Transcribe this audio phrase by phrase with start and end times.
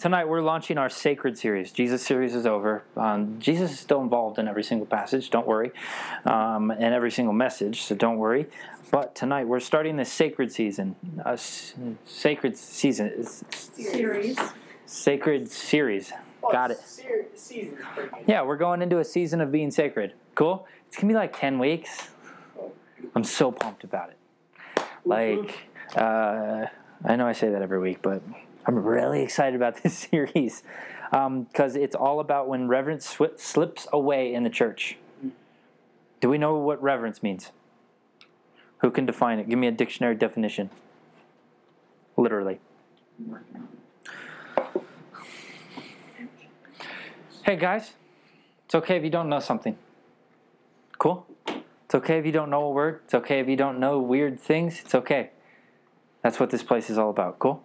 [0.00, 1.72] tonight we're launching our sacred series.
[1.72, 2.82] Jesus series is over.
[2.96, 5.72] Um, Jesus is still involved in every single passage, don't worry,
[6.24, 8.46] um, and every single message, so don't worry.
[8.90, 11.74] But tonight we're starting this sacred season, a s-
[12.06, 14.38] sacred season, Series.
[14.86, 16.12] sacred series.
[16.50, 16.78] Got it.
[16.78, 17.26] Ser-
[18.26, 20.14] Yeah, we're going into a season of being sacred.
[20.34, 20.66] Cool.
[20.88, 22.08] It's gonna be like ten weeks.
[23.14, 24.16] I'm so pumped about it.
[25.04, 25.58] Like,
[25.96, 26.66] uh,
[27.04, 28.22] I know I say that every week, but
[28.66, 30.62] I'm really excited about this series
[31.12, 34.96] um, because it's all about when reverence swi- slips away in the church.
[36.20, 37.50] Do we know what reverence means?
[38.78, 39.48] Who can define it?
[39.48, 40.70] Give me a dictionary definition.
[42.16, 42.60] Literally.
[47.42, 47.94] Hey guys,
[48.66, 49.76] it's okay if you don't know something.
[50.98, 51.26] Cool?
[51.46, 53.00] It's okay if you don't know a word.
[53.04, 54.80] It's okay if you don't know weird things.
[54.84, 55.30] It's okay.
[56.22, 57.38] That's what this place is all about.
[57.38, 57.62] Cool?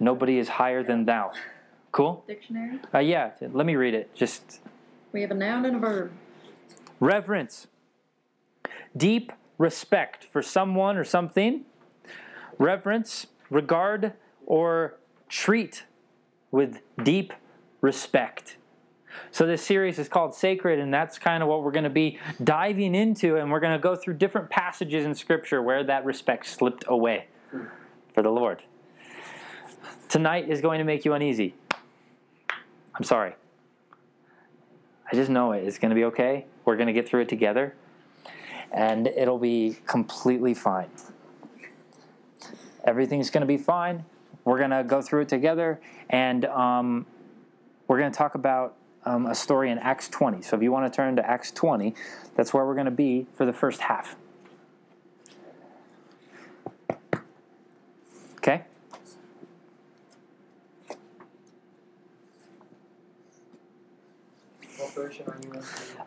[0.00, 1.32] Nobody is higher than thou.
[1.92, 2.24] Cool?
[2.26, 2.80] Dictionary.
[2.92, 4.14] Uh, yeah, let me read it.
[4.14, 4.60] Just
[5.12, 6.12] We have a noun and a verb.
[7.00, 7.66] reverence,
[8.96, 11.64] deep respect for someone or something.
[12.58, 14.12] Reverence, regard,
[14.46, 14.96] or
[15.28, 15.84] treat
[16.50, 17.32] with deep
[17.80, 18.56] respect.
[19.30, 22.18] So this series is called Sacred, and that's kind of what we're going to be
[22.42, 26.46] diving into, and we're going to go through different passages in Scripture where that respect
[26.46, 27.26] slipped away
[28.12, 28.62] for the Lord.
[30.08, 31.54] Tonight is going to make you uneasy.
[32.94, 33.34] I'm sorry.
[35.10, 35.64] I just know it.
[35.64, 36.46] It's going to be okay.
[36.64, 37.74] We're going to get through it together,
[38.72, 40.88] and it'll be completely fine.
[42.84, 44.04] Everything's going to be fine.
[44.44, 45.80] We're going to go through it together,
[46.10, 47.06] and um,
[47.88, 50.42] we're going to talk about um, a story in Acts 20.
[50.42, 51.94] So if you want to turn to Acts 20,
[52.36, 54.16] that's where we're going to be for the first half.
[58.36, 58.64] Okay?
[64.94, 65.62] Version are you in?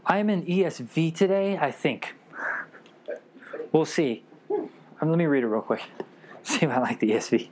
[0.06, 2.16] I'm in ESV today, I think.
[3.72, 4.24] We'll see.
[4.50, 5.84] Um, let me read it real quick.
[6.44, 7.50] See if I like the ESV.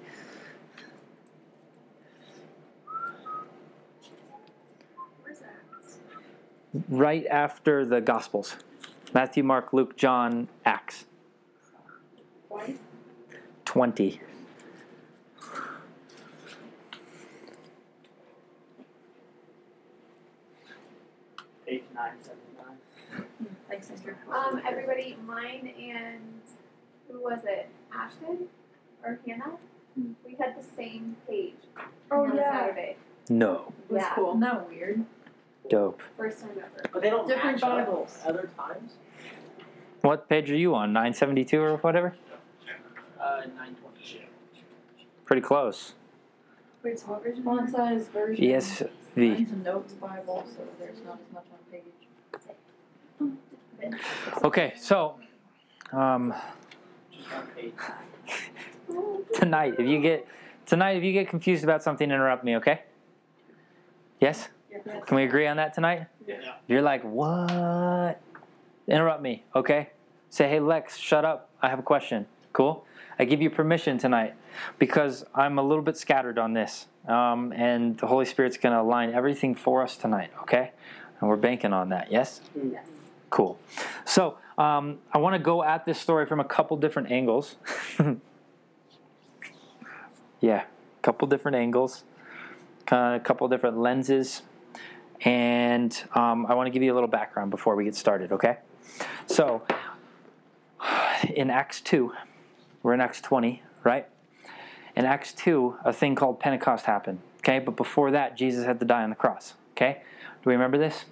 [6.90, 8.58] Right after the Gospels
[9.14, 11.06] Matthew, Mark, Luke, John, Acts.
[13.64, 14.20] 20.
[21.68, 23.26] Eight, nine, seven, nine.
[23.70, 24.18] Thanks, sister.
[24.32, 26.22] Um, everybody, mine and
[27.10, 27.70] who was it?
[27.94, 28.48] Ashton
[29.04, 29.54] or Hannah?
[30.26, 31.54] We had the same page
[32.12, 32.52] Oh, on yeah.
[32.60, 32.98] Saturday.
[33.30, 33.74] No.
[33.90, 34.14] Was Yeah.
[34.16, 34.36] cool.
[34.36, 35.06] Not weird.
[35.70, 36.02] Dope.
[36.18, 36.90] First time ever.
[36.94, 38.20] But they don't Different match up Bibles.
[38.26, 38.98] Other times.
[40.02, 40.94] What page are you on?
[40.94, 42.14] 972 or whatever?
[43.20, 44.20] Uh, nine twenty-two.
[45.26, 45.94] Pretty close.
[46.84, 47.44] Wait, so what version?
[47.44, 48.44] Font size version.
[49.16, 49.34] ESV.
[49.34, 51.84] Mine's a notes Bible, so there's not as much on page.
[54.44, 55.20] Okay, so
[55.94, 56.34] um,
[57.16, 57.74] Just one page.
[59.34, 60.28] tonight, if you get
[60.66, 62.56] tonight, if you get confused about something, interrupt me.
[62.58, 62.82] Okay?
[64.20, 64.50] Yes.
[65.06, 66.08] Can we agree on that tonight?
[66.28, 66.36] Yeah.
[66.68, 68.20] You're like, what?
[68.88, 69.90] Interrupt me, okay?
[70.30, 71.50] Say, hey, Lex, shut up.
[71.62, 72.26] I have a question.
[72.54, 72.84] Cool?
[73.18, 74.36] I give you permission tonight
[74.80, 76.88] because I'm a little bit scattered on this.
[77.08, 80.72] Um, and the Holy Spirit's going to align everything for us tonight, okay?
[81.20, 82.42] And we're banking on that, yes?
[82.56, 82.86] Yes.
[83.30, 83.60] Cool.
[84.06, 87.56] So um, I want to go at this story from a couple different angles.
[90.42, 92.04] yeah, a couple different angles,
[92.86, 94.42] kind of a couple different lenses.
[95.22, 98.58] And um, I want to give you a little background before we get started, okay?
[99.28, 99.64] So,
[101.36, 102.14] in Acts 2,
[102.86, 104.08] we're in Acts 20, right?
[104.96, 107.58] In Acts 2, a thing called Pentecost happened, okay?
[107.58, 110.04] But before that, Jesus had to die on the cross, okay?
[110.44, 111.06] Do we remember this?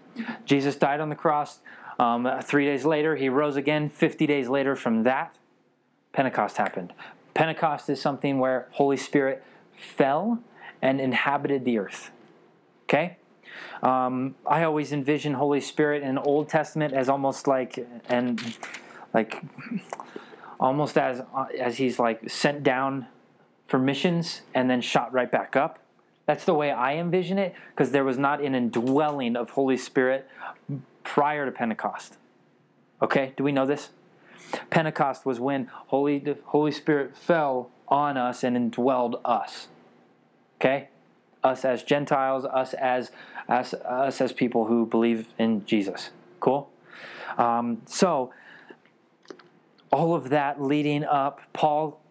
[0.46, 1.62] Jesus died on the cross.
[1.98, 3.90] Um, three days later, he rose again.
[3.90, 5.36] 50 days later from that,
[6.12, 6.94] Pentecost happened.
[7.34, 9.44] Pentecost is something where Holy Spirit
[9.76, 10.44] fell
[10.80, 12.12] and inhabited the earth.
[12.84, 13.18] Okay?
[13.82, 18.56] Um, I always envision Holy Spirit in Old Testament as almost like and
[19.12, 19.42] like
[20.64, 21.22] almost as
[21.60, 23.06] as he's like sent down
[23.68, 25.78] for missions and then shot right back up.
[26.26, 30.28] That's the way I envision it because there was not an indwelling of Holy Spirit
[31.04, 32.18] prior to Pentecost.
[33.02, 33.90] Okay, do we know this?
[34.70, 39.68] Pentecost was when Holy the Holy Spirit fell on us and indwelled us.
[40.62, 40.88] Okay,
[41.44, 43.12] us as Gentiles, us as
[43.50, 46.12] us us as people who believe in Jesus.
[46.40, 46.70] Cool.
[47.38, 48.32] Um, so
[49.94, 52.02] all of that leading up, Paul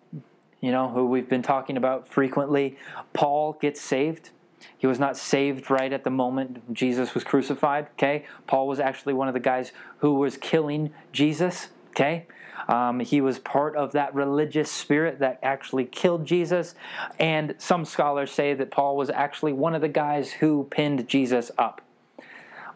[0.63, 2.79] you know, who we've been talking about frequently,
[3.13, 4.31] Paul gets saved.
[4.79, 7.89] He was not saved right at the moment Jesus was crucified.
[7.95, 11.69] Okay, Paul was actually one of the guys who was killing Jesus.
[11.91, 12.27] Okay,
[12.69, 16.77] um, he was part of that religious spirit that actually killed Jesus,
[17.19, 21.51] and some scholars say that Paul was actually one of the guys who pinned Jesus
[21.59, 21.83] up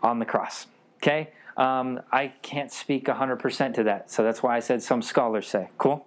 [0.02, 0.67] on the cross.
[0.97, 5.49] Okay, um, I can't speak 100% to that, so that's why I said some scholars
[5.49, 5.70] say.
[5.79, 6.06] Cool?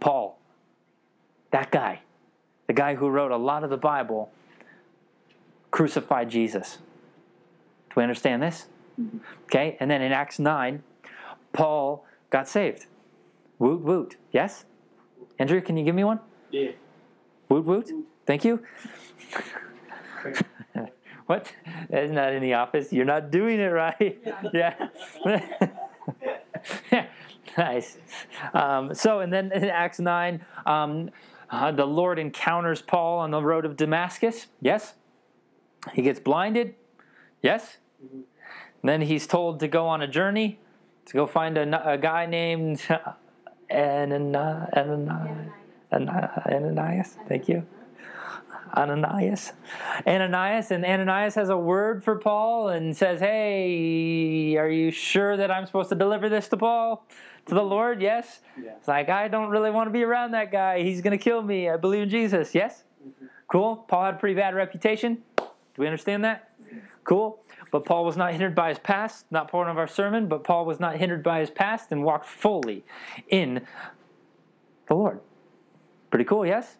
[0.00, 0.38] Paul,
[1.50, 2.02] that guy,
[2.66, 4.30] the guy who wrote a lot of the Bible,
[5.70, 6.78] crucified Jesus.
[7.88, 8.66] Do we understand this?
[9.44, 10.82] Okay, and then in Acts 9,
[11.52, 12.86] Paul got saved.
[13.58, 14.16] Woot woot.
[14.32, 14.64] Yes?
[15.38, 16.20] Andrew, can you give me one?
[16.50, 16.72] Yeah.
[17.48, 17.90] Woot woot.
[18.26, 18.62] Thank you.
[21.26, 21.52] what?
[21.90, 22.92] That's not in the office.
[22.92, 24.18] You're not doing it right.
[26.90, 27.06] Yeah.
[27.58, 27.98] nice.
[28.54, 31.10] Um, so, and then in Acts 9, um,
[31.50, 34.46] uh, the Lord encounters Paul on the road of Damascus.
[34.60, 34.94] Yes.
[35.92, 36.74] He gets blinded.
[37.42, 37.78] Yes.
[38.82, 40.60] Then he's told to go on a journey
[41.06, 42.80] to go find a, a guy named
[43.70, 44.70] Ananias.
[45.92, 46.46] Ananias.
[46.46, 47.16] Ananias.
[47.28, 47.66] Thank you.
[48.74, 49.52] Ananias.
[50.06, 55.50] Ananias, and Ananias has a word for Paul and says, Hey, are you sure that
[55.50, 57.06] I'm supposed to deliver this to Paul?
[57.46, 58.02] To the Lord?
[58.02, 58.40] Yes?
[58.76, 60.82] It's like, I don't really want to be around that guy.
[60.82, 61.68] He's going to kill me.
[61.68, 62.54] I believe in Jesus.
[62.54, 62.84] Yes?
[63.06, 63.26] Mm-hmm.
[63.48, 63.76] Cool.
[63.88, 65.22] Paul had a pretty bad reputation.
[65.36, 65.44] Do
[65.82, 66.50] we understand that?
[67.04, 67.40] Cool.
[67.70, 70.64] But Paul was not hindered by his past, not part of our sermon, but Paul
[70.64, 72.84] was not hindered by his past and walked fully
[73.28, 73.66] in
[74.88, 75.20] the Lord.
[76.10, 76.76] Pretty cool, yes?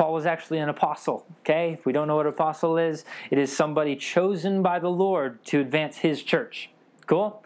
[0.00, 1.76] Paul was actually an apostle, okay?
[1.78, 5.44] If we don't know what an apostle is, it is somebody chosen by the Lord
[5.44, 6.70] to advance his church.
[7.06, 7.44] Cool?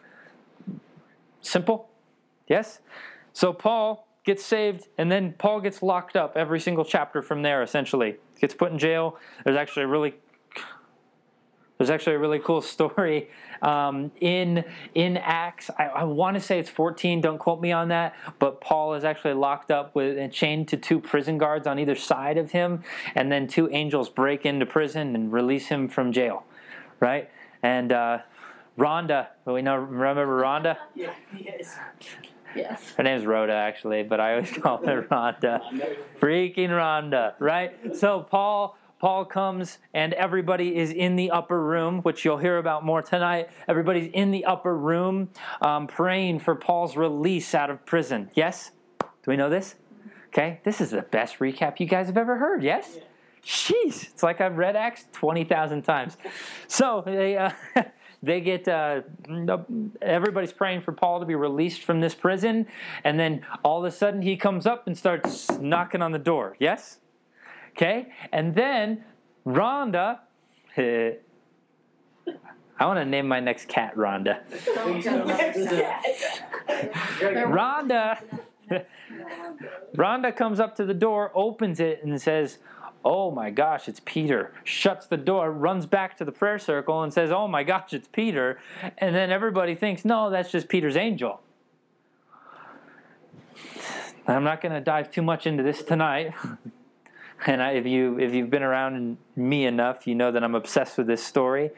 [1.40, 1.88] Simple?
[2.46, 2.78] Yes?
[3.32, 7.60] So Paul gets saved, and then Paul gets locked up every single chapter from there,
[7.60, 8.18] essentially.
[8.40, 9.18] Gets put in jail.
[9.44, 10.14] There's actually a really
[11.84, 13.28] there's actually a really cool story
[13.60, 14.64] um, in
[14.94, 15.70] in Acts.
[15.78, 17.20] I, I want to say it's 14.
[17.20, 18.14] Don't quote me on that.
[18.38, 21.94] But Paul is actually locked up with and chained to two prison guards on either
[21.94, 22.82] side of him,
[23.14, 26.44] and then two angels break into prison and release him from jail,
[27.00, 27.28] right?
[27.62, 28.18] And uh,
[28.78, 30.78] Rhonda, we know remember Rhonda?
[30.94, 31.12] Yeah.
[31.38, 31.76] Yes.
[32.56, 32.92] Yes.
[32.96, 35.60] Her name's Rhoda, actually, but I always call her Rhonda.
[36.20, 37.96] Freaking Rhonda, right?
[37.96, 42.86] So Paul Paul comes and everybody is in the upper room, which you'll hear about
[42.86, 43.50] more tonight.
[43.68, 45.28] Everybody's in the upper room
[45.60, 48.30] um, praying for Paul's release out of prison.
[48.32, 48.70] Yes?
[49.00, 49.74] Do we know this?
[50.28, 52.62] Okay, this is the best recap you guys have ever heard.
[52.62, 52.96] Yes?
[53.44, 56.16] Jeez, it's like I've read Acts 20,000 times.
[56.66, 57.36] So they.
[57.36, 57.50] Uh,
[58.22, 59.02] they get uh,
[60.00, 62.66] everybody's praying for Paul to be released from this prison,
[63.04, 66.56] and then all of a sudden he comes up and starts knocking on the door.
[66.58, 67.00] Yes,
[67.76, 69.04] okay, and then
[69.46, 70.20] Rhonda.
[72.76, 74.40] I want to name my next cat Rhonda.
[77.20, 78.18] Rhonda.
[79.96, 82.58] Rhonda comes up to the door, opens it, and says,
[83.04, 84.52] Oh my gosh, it's Peter.
[84.64, 88.08] Shuts the door, runs back to the prayer circle, and says, Oh my gosh, it's
[88.08, 88.58] Peter.
[88.98, 91.40] And then everybody thinks, No, that's just Peter's angel.
[94.26, 96.32] I'm not going to dive too much into this tonight.
[97.46, 100.96] And I, if you if you've been around me enough, you know that I'm obsessed
[100.96, 101.70] with this story.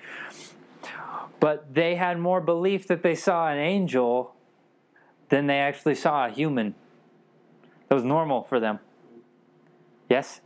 [1.40, 4.34] But they had more belief that they saw an angel
[5.28, 6.74] than they actually saw a human.
[7.88, 8.78] That was normal for them.
[10.08, 10.40] Yes?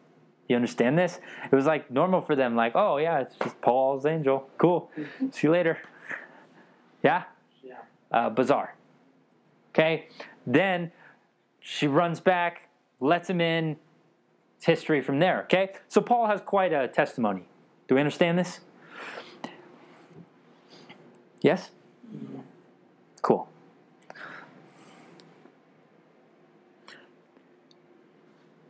[0.48, 1.20] You understand this?
[1.44, 4.48] It was like normal for them, like, oh yeah, it's just Paul's angel.
[4.58, 4.90] Cool.
[5.30, 5.78] See you later.
[7.04, 7.24] Yeah?
[7.62, 7.74] Yeah.
[8.10, 8.74] Uh, bizarre.
[9.72, 10.08] Okay?
[10.46, 10.90] Then
[11.60, 13.76] she runs back, lets him in.
[14.60, 15.44] It's history from there.
[15.44, 15.72] Okay?
[15.88, 17.44] So Paul has quite a testimony.
[17.88, 18.60] Do we understand this?
[21.40, 21.70] Yes?
[23.22, 23.48] Cool.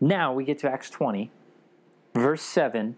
[0.01, 1.33] Now we get to Acts 20,
[2.15, 2.97] verse 7.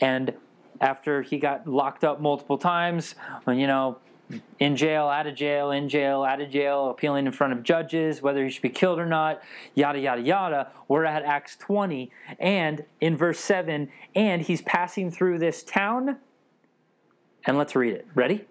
[0.00, 0.34] And
[0.80, 3.16] after he got locked up multiple times,
[3.48, 3.98] you know,
[4.58, 8.22] in jail, out of jail, in jail, out of jail, appealing in front of judges,
[8.22, 9.42] whether he should be killed or not,
[9.74, 10.70] yada, yada, yada.
[10.88, 16.18] We're at Acts 20, and in verse 7, and he's passing through this town.
[17.46, 18.06] And let's read it.
[18.14, 18.46] Ready?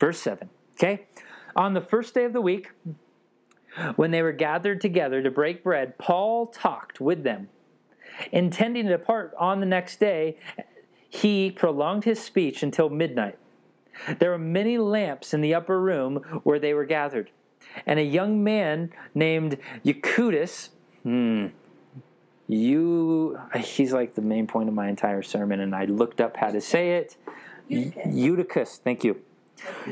[0.00, 0.50] Verse 7.
[0.76, 1.06] Okay?
[1.54, 2.70] On the first day of the week,
[3.96, 7.48] when they were gathered together to break bread, Paul talked with them.
[8.32, 10.38] Intending to depart on the next day,
[11.08, 13.38] he prolonged his speech until midnight.
[14.18, 17.30] There were many lamps in the upper room where they were gathered.
[17.86, 20.70] And a young man named Eucudus,
[21.02, 21.46] hmm,
[22.46, 26.50] you he's like the main point of my entire sermon and i looked up how
[26.50, 27.16] to say it
[27.68, 28.14] Eutychus.
[28.14, 29.20] eutychus thank you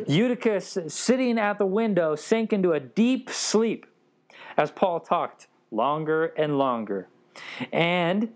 [0.07, 3.87] eutychus sitting at the window sank into a deep sleep
[4.57, 7.09] as paul talked longer and longer
[7.73, 8.31] and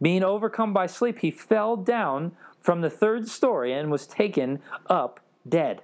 [0.00, 5.20] being overcome by sleep he fell down from the third story and was taken up
[5.48, 5.82] dead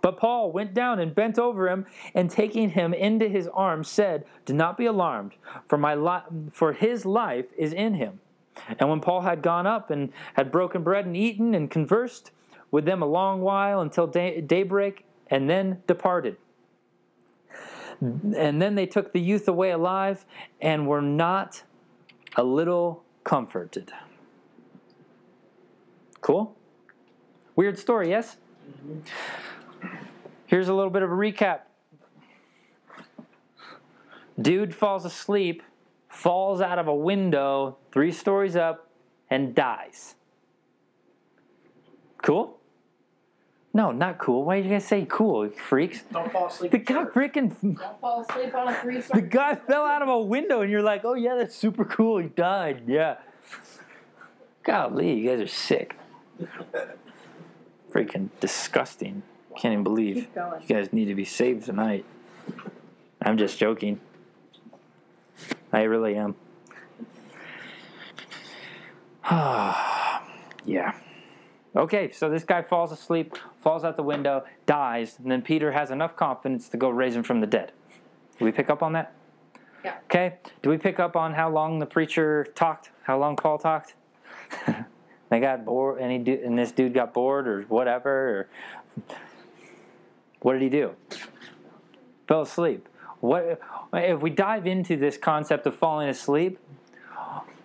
[0.00, 4.24] but Paul went down and bent over him, and taking him into his arms, said,
[4.44, 5.32] "Do not be alarmed,
[5.66, 8.20] for my li- for his life is in him."
[8.78, 12.30] And when Paul had gone up and had broken bread and eaten and conversed
[12.70, 16.36] with them a long while until day- daybreak, and then departed.
[18.00, 20.24] And then they took the youth away alive,
[20.60, 21.64] and were not
[22.36, 23.92] a little comforted.
[26.28, 26.54] Cool.
[27.56, 28.36] Weird story, yes.
[30.44, 31.60] Here's a little bit of a recap.
[34.38, 35.62] Dude falls asleep,
[36.10, 38.90] falls out of a window three stories up,
[39.30, 40.16] and dies.
[42.22, 42.58] Cool?
[43.72, 44.44] No, not cool.
[44.44, 46.02] Why did you guys say cool, you freaks?
[46.12, 46.72] Don't fall asleep.
[46.72, 49.22] The guy freaking Don't fall asleep on a three story.
[49.22, 52.18] the guy fell out of a window, and you're like, oh yeah, that's super cool.
[52.18, 52.82] He died.
[52.86, 53.16] Yeah.
[54.62, 55.96] Golly, you guys are sick.
[57.90, 59.22] Freaking disgusting.
[59.56, 62.04] Can't even believe you guys need to be saved tonight.
[63.20, 64.00] I'm just joking.
[65.72, 66.34] I really am.
[69.30, 70.94] yeah.
[71.76, 75.90] Okay, so this guy falls asleep, falls out the window, dies, and then Peter has
[75.90, 77.72] enough confidence to go raise him from the dead.
[78.38, 79.12] Do we pick up on that?
[79.84, 79.96] Yeah.
[80.04, 80.36] Okay.
[80.62, 82.90] Do we pick up on how long the preacher talked?
[83.02, 83.94] How long Paul talked?
[85.28, 88.10] they got bored, and he do, and this dude got bored, or whatever.
[88.10, 88.48] Or
[90.40, 90.94] what did he do?
[92.26, 92.88] Fell asleep.
[93.20, 93.60] What
[93.92, 96.58] if we dive into this concept of falling asleep?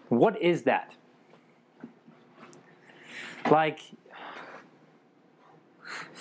[0.10, 0.92] What is that?
[3.50, 3.80] Like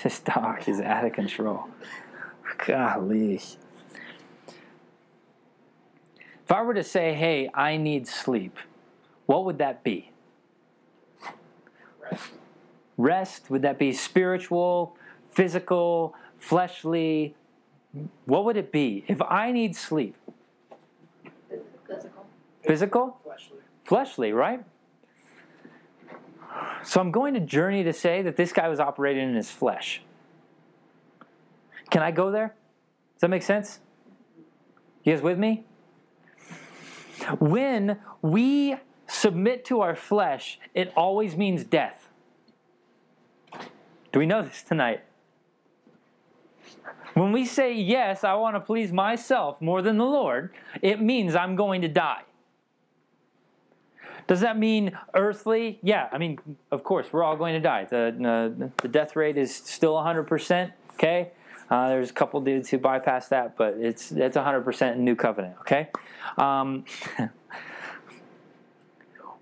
[0.02, 1.68] this dog is out of control.
[2.66, 3.40] Golly.
[6.44, 8.58] If I were to say, hey, I need sleep,
[9.26, 10.11] what would that be?
[12.12, 12.30] Rest.
[12.96, 13.50] Rest?
[13.50, 14.96] Would that be spiritual,
[15.30, 17.34] physical, fleshly?
[18.24, 19.04] What would it be?
[19.08, 20.16] If I need sleep,
[21.86, 22.26] Physical.
[22.62, 23.20] physical?
[23.24, 23.58] Fleshly.
[23.84, 24.64] fleshly, right?
[26.84, 30.02] So I'm going to journey to say that this guy was operating in his flesh.
[31.90, 32.54] Can I go there?
[33.14, 33.80] Does that make sense?
[35.04, 35.64] You guys with me?
[37.38, 38.76] When we
[39.06, 42.01] submit to our flesh, it always means death.
[44.12, 45.02] Do we know this tonight?
[47.14, 50.50] When we say, Yes, I want to please myself more than the Lord,
[50.80, 52.22] it means I'm going to die.
[54.26, 55.78] Does that mean earthly?
[55.82, 56.38] Yeah, I mean,
[56.70, 57.84] of course, we're all going to die.
[57.84, 61.32] The, the death rate is still 100%, okay?
[61.68, 65.56] Uh, there's a couple dudes who bypass that, but it's it's 100% in New Covenant,
[65.60, 65.88] okay?
[66.36, 66.84] Um,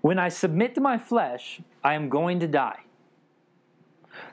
[0.01, 2.79] when I submit to my flesh, I am going to die.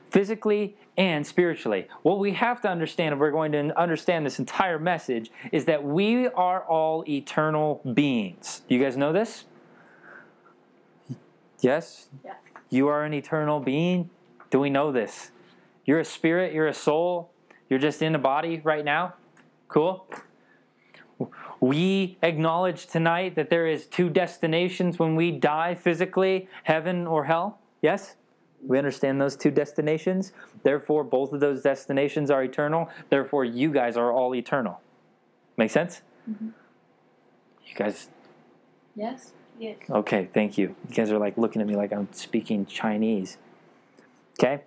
[0.09, 1.87] Physically and spiritually.
[2.01, 5.83] What we have to understand, if we're going to understand this entire message, is that
[5.83, 8.63] we are all eternal beings.
[8.67, 9.45] You guys know this?
[11.61, 12.09] Yes?
[12.23, 12.33] Yeah.
[12.69, 14.09] You are an eternal being?
[14.49, 15.31] Do we know this?
[15.85, 17.31] You're a spirit, you're a soul,
[17.69, 19.15] you're just in a body right now?
[19.67, 20.07] Cool?
[21.59, 27.59] We acknowledge tonight that there is two destinations when we die physically, heaven or hell.
[27.81, 28.15] Yes?
[28.65, 30.33] We understand those two destinations.
[30.63, 32.89] Therefore, both of those destinations are eternal.
[33.09, 34.81] Therefore, you guys are all eternal.
[35.57, 36.01] Make sense?
[36.29, 36.53] Mhm.
[37.65, 38.09] You guys
[38.95, 39.33] Yes.
[39.57, 39.77] Yes.
[39.89, 40.75] Okay, thank you.
[40.89, 43.37] You guys are like looking at me like I'm speaking Chinese.
[44.37, 44.61] Okay?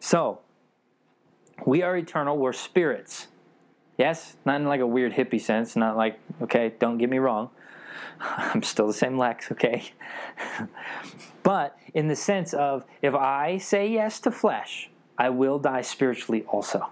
[0.00, 0.40] So,
[1.64, 2.36] we are eternal.
[2.36, 3.28] We're spirits.
[3.96, 4.36] Yes?
[4.44, 5.74] Not in like a weird hippie sense.
[5.76, 7.50] Not like, okay, don't get me wrong.
[8.20, 9.92] I'm still the same Lex, okay?
[11.42, 16.44] but in the sense of if I say yes to flesh, I will die spiritually
[16.48, 16.88] also.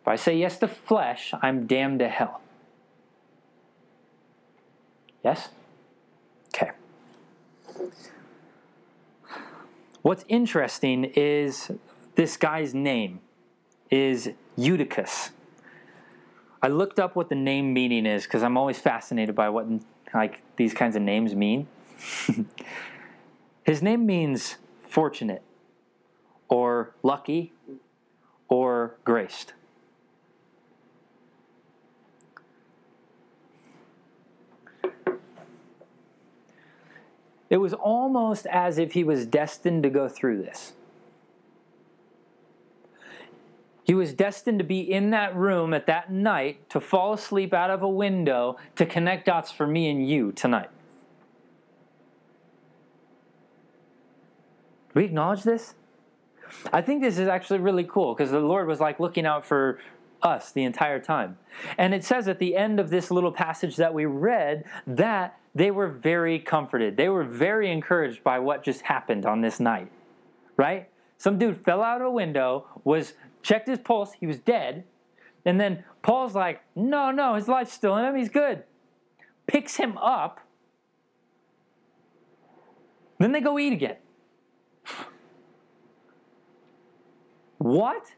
[0.00, 2.40] If I say yes to flesh, I'm damned to hell.
[5.22, 5.50] Yes?
[6.54, 6.70] Okay.
[10.02, 11.70] What's interesting is
[12.14, 13.20] this guy's name
[13.90, 15.30] is Eutychus.
[16.62, 19.66] I looked up what the name meaning is because I'm always fascinated by what
[20.12, 21.68] like these kinds of names mean.
[23.64, 25.42] His name means fortunate,
[26.48, 27.52] or lucky,
[28.48, 29.54] or graced.
[37.48, 40.72] It was almost as if he was destined to go through this.
[43.90, 47.70] He was destined to be in that room at that night to fall asleep out
[47.70, 50.70] of a window to connect dots for me and you tonight.
[54.94, 55.74] We acknowledge this?
[56.72, 59.80] I think this is actually really cool because the Lord was like looking out for
[60.22, 61.36] us the entire time.
[61.76, 65.72] And it says at the end of this little passage that we read that they
[65.72, 66.96] were very comforted.
[66.96, 69.90] They were very encouraged by what just happened on this night.
[70.56, 70.88] Right?
[71.18, 74.84] Some dude fell out of a window, was checked his pulse, he was dead.
[75.44, 78.16] And then Paul's like, "No, no, his life's still in him.
[78.16, 78.64] He's good."
[79.46, 80.40] Picks him up.
[83.18, 83.96] Then they go eat again.
[87.58, 88.12] What?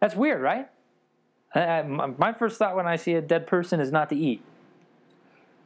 [0.00, 0.68] That's weird, right?
[1.54, 4.44] I, my first thought when I see a dead person is not to eat.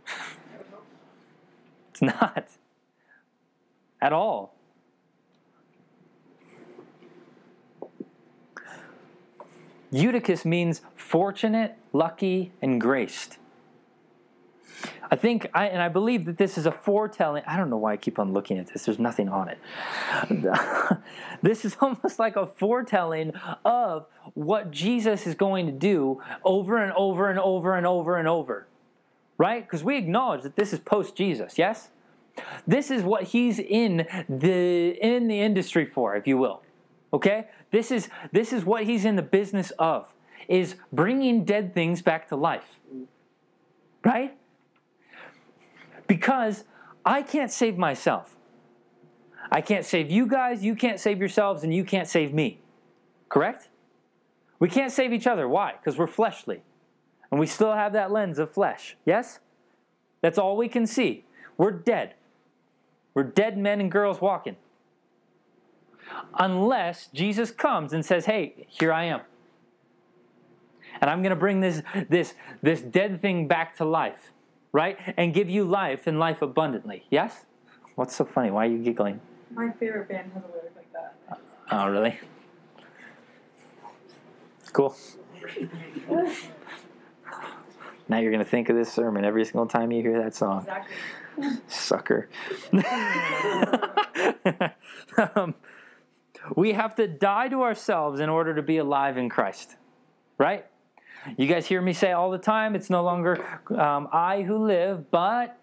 [1.90, 2.46] it's not.
[4.00, 4.51] At all.
[9.92, 13.36] Eutychus means fortunate, lucky, and graced.
[15.10, 17.42] I think, I, and I believe that this is a foretelling.
[17.46, 18.86] I don't know why I keep on looking at this.
[18.86, 19.58] There's nothing on it.
[21.42, 23.34] this is almost like a foretelling
[23.64, 28.26] of what Jesus is going to do over and over and over and over and
[28.26, 28.66] over.
[29.36, 29.62] Right?
[29.62, 31.90] Because we acknowledge that this is post Jesus, yes?
[32.66, 36.61] This is what he's in the in the industry for, if you will.
[37.12, 37.46] Okay?
[37.70, 40.12] This is this is what he's in the business of
[40.48, 42.78] is bringing dead things back to life.
[44.04, 44.36] Right?
[46.06, 46.64] Because
[47.04, 48.36] I can't save myself.
[49.50, 52.60] I can't save you guys, you can't save yourselves, and you can't save me.
[53.28, 53.68] Correct?
[54.58, 55.48] We can't save each other.
[55.48, 55.72] Why?
[55.72, 56.62] Because we're fleshly.
[57.30, 58.96] And we still have that lens of flesh.
[59.04, 59.40] Yes?
[60.20, 61.24] That's all we can see.
[61.56, 62.14] We're dead.
[63.14, 64.56] We're dead men and girls walking.
[66.38, 69.20] Unless Jesus comes and says, hey, here I am.
[71.00, 74.32] And I'm going to bring this, this, this dead thing back to life
[74.72, 74.98] right?
[75.16, 77.04] And give you life and life abundantly.
[77.10, 77.44] Yes?
[77.94, 78.50] What's so funny?
[78.50, 79.20] Why are you giggling?
[79.54, 81.14] My favorite band has a lyric like that.
[81.70, 82.18] Oh, really?
[84.72, 84.96] Cool.
[88.08, 90.60] now you're going to think of this sermon every single time you hear that song.
[90.60, 90.94] Exactly.
[91.66, 92.28] Sucker.
[95.36, 95.54] um,
[96.56, 99.76] we have to die to ourselves in order to be alive in Christ,
[100.38, 100.66] right?
[101.36, 105.10] You guys hear me say all the time, it's no longer um, I who live,
[105.10, 105.58] but.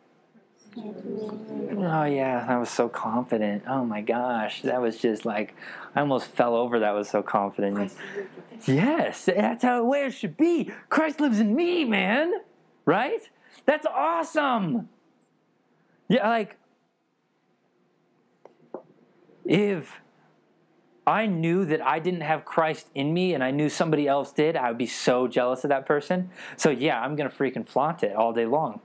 [0.77, 3.63] Oh, yeah, that was so confident.
[3.67, 5.55] Oh my gosh, that was just like,
[5.95, 6.79] I almost fell over.
[6.79, 7.91] That was so confident.
[8.65, 10.71] Yes, that's how the way it should be.
[10.89, 12.33] Christ lives in me, man.
[12.85, 13.21] Right?
[13.65, 14.89] That's awesome.
[16.07, 16.55] Yeah, like,
[19.45, 19.99] if
[21.09, 24.55] I knew that I didn't have Christ in me and I knew somebody else did,
[24.55, 26.29] I would be so jealous of that person.
[26.55, 28.81] So, yeah, I'm going to freaking flaunt it all day long.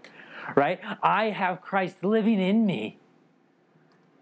[0.56, 0.80] Right?
[1.02, 2.98] I have Christ living in me.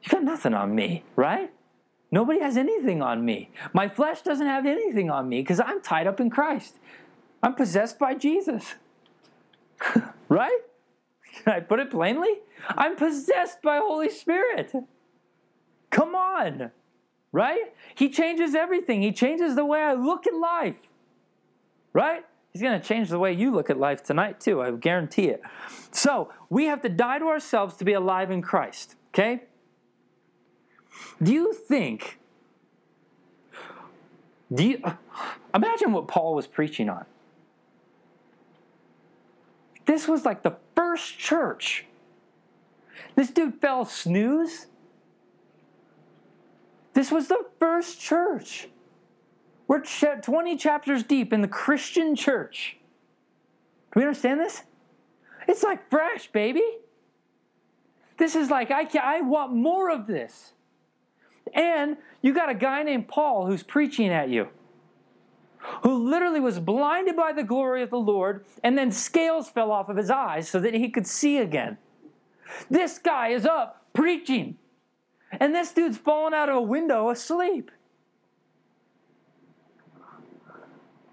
[0.03, 1.53] You got nothing on me, right?
[2.11, 3.51] Nobody has anything on me.
[3.73, 6.79] My flesh doesn't have anything on me because I'm tied up in Christ.
[7.41, 8.75] I'm possessed by Jesus.
[10.29, 10.61] right?
[11.37, 12.41] Can I put it plainly?
[12.69, 14.73] I'm possessed by Holy Spirit.
[15.91, 16.73] Come on
[17.33, 17.75] right?
[17.95, 19.03] He changes everything.
[19.03, 20.81] He changes the way I look at life,
[21.93, 22.25] right?
[22.53, 24.61] He's going to change the way you look at life tonight, too.
[24.61, 25.43] I guarantee it.
[25.91, 29.45] So, we have to die to ourselves to be alive in Christ, okay?
[31.23, 32.19] Do you think,
[34.53, 34.83] do you,
[35.55, 37.05] imagine what Paul was preaching on.
[39.87, 41.87] This was like the first church.
[43.15, 44.67] This dude fell snooze
[46.95, 48.69] this was the first church.
[49.67, 52.77] We're 20 chapters deep in the Christian church.
[53.93, 54.63] Do we understand this?
[55.49, 56.63] It's like fresh, baby.
[58.19, 60.53] This is like, I, I want more of this.
[61.55, 64.49] And you got a guy named Paul who's preaching at you,
[65.83, 69.89] who literally was blinded by the glory of the Lord, and then scales fell off
[69.89, 71.79] of his eyes so that he could see again.
[72.71, 74.59] This guy is up preaching.
[75.41, 77.71] And this dude's falling out of a window asleep.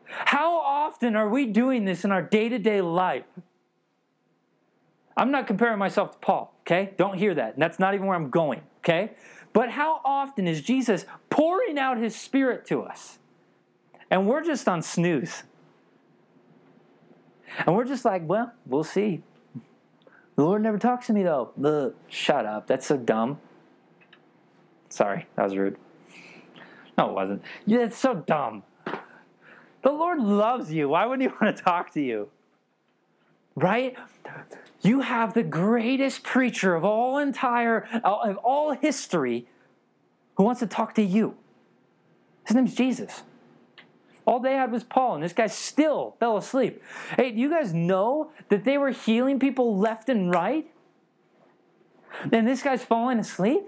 [0.05, 3.25] How often are we doing this in our day to day life?
[5.15, 6.93] I'm not comparing myself to Paul, okay?
[6.97, 7.53] Don't hear that.
[7.53, 9.12] And that's not even where I'm going, okay?
[9.53, 13.19] But how often is Jesus pouring out his spirit to us?
[14.12, 15.43] And we're just on snooze.
[17.65, 19.23] And we're just like, well, we'll see.
[20.36, 21.51] The Lord never talks to me though.
[21.63, 22.67] Ugh, shut up.
[22.67, 23.39] That's so dumb.
[24.89, 25.78] Sorry, that was rude.
[26.97, 27.41] No, it wasn't.
[27.65, 28.63] Yeah, it's so dumb.
[29.82, 30.89] The Lord loves you.
[30.89, 32.30] Why wouldn't He want to talk to you?
[33.56, 33.95] Right?
[34.82, 39.47] You have the greatest preacher of all entire uh, of all history
[40.36, 41.36] who wants to talk to you.
[42.45, 43.23] His name's Jesus.
[44.25, 46.82] All they had was Paul, and this guy still fell asleep.
[47.17, 50.69] Hey, do you guys know that they were healing people left and right?
[52.32, 53.63] And this guy's falling asleep?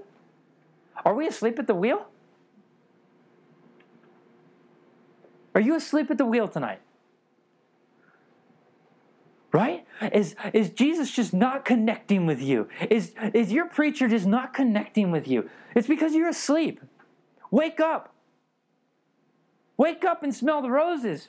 [1.06, 2.08] Are we asleep at the wheel?
[5.54, 6.80] Are you asleep at the wheel tonight?
[9.52, 9.86] Right?
[10.14, 12.70] Is, is Jesus just not connecting with you?
[12.90, 15.50] Is, is your preacher just not connecting with you?
[15.76, 16.80] It's because you're asleep.
[17.50, 18.14] Wake up.
[19.76, 21.28] Wake up and smell the roses.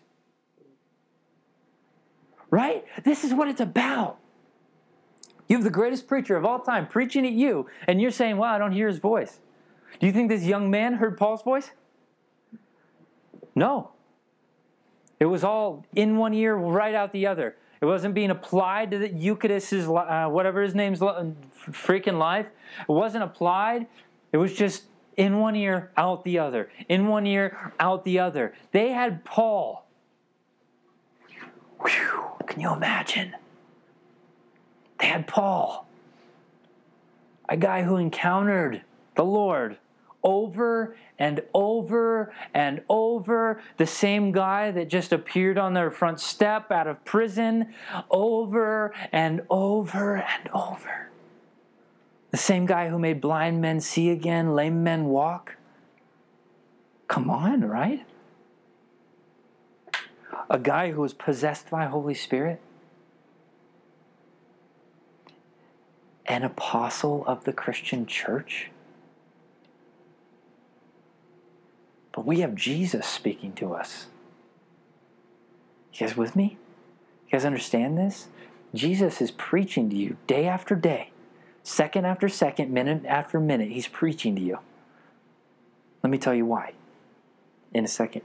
[2.50, 2.84] Right?
[3.02, 4.18] This is what it's about.
[5.48, 8.50] You have the greatest preacher of all time preaching at you, and you're saying, Well,
[8.50, 9.40] I don't hear his voice.
[10.00, 11.70] Do you think this young man heard Paul's voice?
[13.54, 13.92] No.
[15.20, 17.56] It was all in one ear, right out the other.
[17.80, 22.46] It wasn't being applied to the Eucharist's, uh, whatever his name's, freaking life.
[22.80, 23.86] It wasn't applied.
[24.32, 24.84] It was just
[25.16, 26.70] in one ear, out the other.
[26.88, 28.54] In one ear, out the other.
[28.70, 29.86] They had Paul.
[31.80, 33.34] Whew, can you imagine?
[34.98, 35.88] They had Paul,
[37.48, 38.82] a guy who encountered
[39.16, 39.78] the Lord
[40.22, 43.60] over and over and over.
[43.76, 47.74] The same guy that just appeared on their front step out of prison,
[48.10, 51.10] over and over and over.
[52.30, 55.56] The same guy who made blind men see again, lame men walk.
[57.06, 58.06] Come on, right?
[60.48, 62.60] A guy who was possessed by Holy Spirit.
[66.24, 68.70] An apostle of the Christian church.
[72.12, 74.06] But we have Jesus speaking to us.
[75.92, 76.58] You guys with me?
[77.26, 78.28] You guys understand this?
[78.74, 81.10] Jesus is preaching to you day after day,
[81.62, 83.70] second after second, minute after minute.
[83.70, 84.58] He's preaching to you.
[86.02, 86.72] Let me tell you why
[87.72, 88.22] in a second.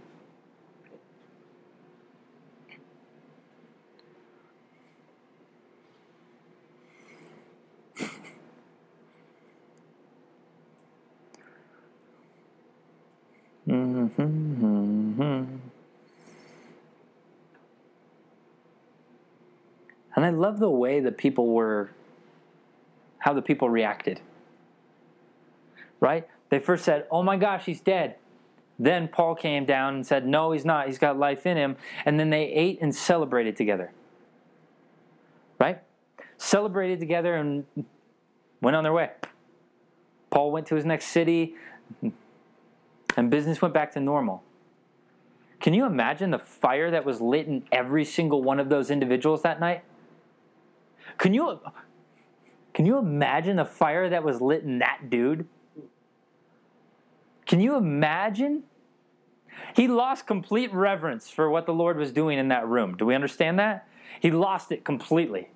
[20.38, 21.92] Love the way the people were,
[23.20, 24.22] how the people reacted.
[26.00, 26.28] Right?
[26.50, 28.16] They first said, Oh my gosh, he's dead.
[28.80, 30.88] Then Paul came down and said, No, he's not.
[30.88, 31.78] He's got life in him.
[32.06, 33.92] And then they ate and celebrated together.
[35.60, 35.82] Right?
[36.38, 37.66] Celebrated together and
[38.62, 39.10] went on their way.
[40.30, 41.56] Paul went to his next city
[43.16, 44.44] and business went back to normal.
[45.60, 49.42] Can you imagine the fire that was lit in every single one of those individuals
[49.42, 49.84] that night?
[51.18, 51.60] Can you
[52.74, 55.48] can you imagine the fire that was lit in that dude?
[57.48, 58.64] Can you imagine?
[59.76, 62.96] He lost complete reverence for what the Lord was doing in that room.
[62.96, 63.88] Do we understand that?
[64.20, 65.50] He lost it completely.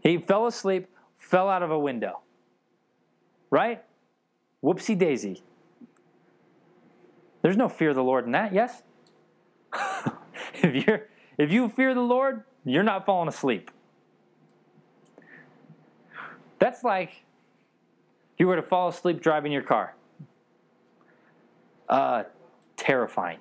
[0.00, 2.20] He fell asleep, fell out of a window.
[3.50, 3.82] Right?
[4.62, 5.42] Whoopsie daisy.
[7.42, 8.82] There's no fear of the Lord in that, yes?
[10.54, 13.70] if you're if you fear the Lord, you're not falling asleep.
[16.64, 17.24] That's like
[18.38, 19.94] you were to fall asleep driving your car.
[21.90, 22.22] Uh,
[22.78, 23.36] terrifying.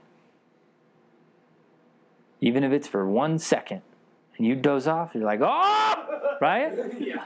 [2.41, 3.81] Even if it's for one second
[4.37, 6.73] and you doze off, you're like, oh, right?
[6.99, 7.23] Yeah.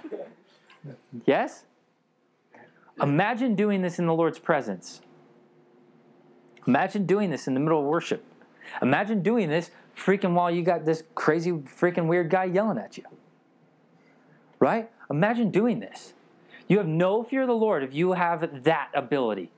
[1.25, 1.63] Yes?
[3.01, 5.01] Imagine doing this in the Lord's presence.
[6.67, 8.23] Imagine doing this in the middle of worship.
[8.83, 13.03] Imagine doing this freaking while you got this crazy, freaking weird guy yelling at you.
[14.59, 14.91] Right?
[15.09, 16.13] Imagine doing this.
[16.67, 19.51] You have no fear of the Lord if you have that ability.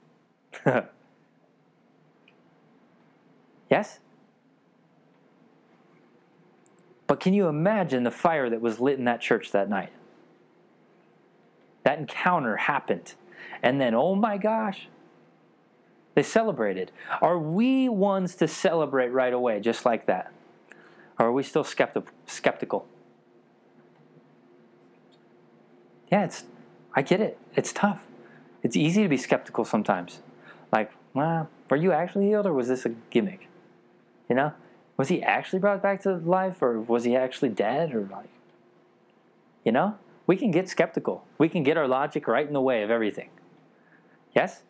[3.70, 4.00] yes?
[7.08, 9.92] But can you imagine the fire that was lit in that church that night?
[11.84, 13.16] That encounter happened.
[13.64, 14.88] And then, oh my gosh,
[16.14, 16.92] they celebrated.
[17.22, 20.32] Are we ones to celebrate right away, just like that?
[21.18, 22.86] Or are we still skepti- skeptical?
[26.12, 26.46] Yeah, it's.
[26.96, 27.38] I get it.
[27.56, 28.04] It's tough.
[28.64, 30.22] It's easy to be skeptical sometimes.
[30.72, 33.48] Like, well, were you actually healed, or was this a gimmick?
[34.28, 34.54] You know,
[34.98, 38.30] was he actually brought back to life, or was he actually dead, or like,
[39.64, 41.26] you know, we can get skeptical.
[41.38, 43.30] We can get our logic right in the way of everything.
[44.36, 44.64] Yes?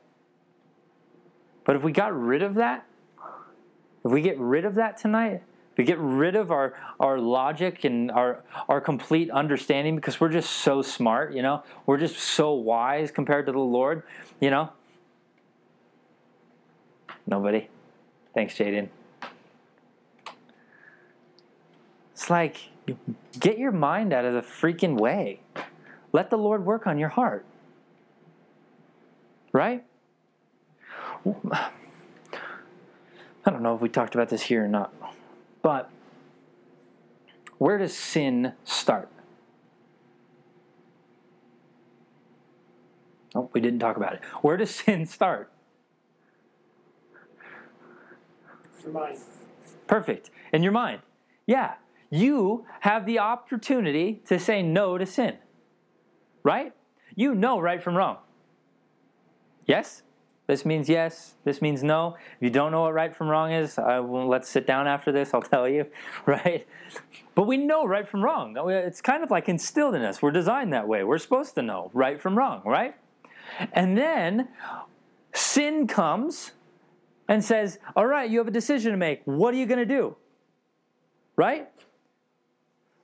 [1.65, 2.85] But if we got rid of that,
[4.05, 5.43] if we get rid of that tonight,
[5.79, 10.49] we get rid of our, our logic and our, our complete understanding because we're just
[10.49, 14.03] so smart, you know, we're just so wise compared to the Lord,
[14.41, 14.73] you know.
[17.25, 17.69] Nobody.
[18.33, 18.89] Thanks, Jaden.
[22.11, 22.57] It's like,
[23.39, 25.39] get your mind out of the freaking way.
[26.11, 27.45] Let the Lord work on your heart.
[29.53, 29.85] Right?
[31.25, 31.69] I
[33.45, 34.93] don't know if we talked about this here or not,
[35.61, 35.89] but
[37.57, 39.09] where does sin start?
[43.35, 44.21] Oh, we didn't talk about it.
[44.41, 45.51] Where does sin start?
[48.83, 49.17] Your mind.
[49.87, 50.31] Perfect.
[50.53, 51.01] In your mind.
[51.45, 51.75] Yeah.
[52.09, 55.37] You have the opportunity to say no to sin.
[56.43, 56.73] Right?
[57.15, 58.17] You know right from wrong.
[59.65, 60.03] Yes?
[60.49, 61.35] This means yes.
[61.43, 62.17] This means no.
[62.37, 65.11] If you don't know what right from wrong is, I will, let's sit down after
[65.11, 65.31] this.
[65.35, 65.85] I'll tell you.
[66.25, 66.65] Right?
[67.35, 68.57] But we know right from wrong.
[68.67, 70.23] It's kind of like instilled in us.
[70.23, 71.03] We're designed that way.
[71.03, 72.95] We're supposed to know right from wrong, right?
[73.73, 74.47] And then
[75.33, 76.53] sin comes
[77.27, 79.21] and says, All right, you have a decision to make.
[79.25, 80.15] What are you going to do?
[81.35, 81.69] Right?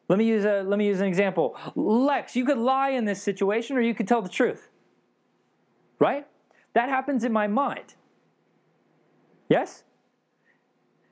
[0.09, 1.55] Let me use a let me use an example.
[1.75, 4.71] Lex, you could lie in this situation or you could tell the truth.
[5.99, 6.25] Right?
[6.75, 7.95] That happens in my mind.
[9.49, 9.83] Yes?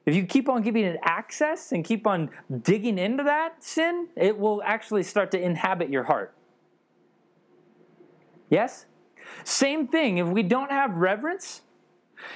[0.06, 2.30] If you keep on giving it access and keep on
[2.62, 6.36] digging into that sin, it will actually start to inhabit your heart.
[8.49, 8.86] Yes?
[9.45, 11.62] Same thing, if we don't have reverence,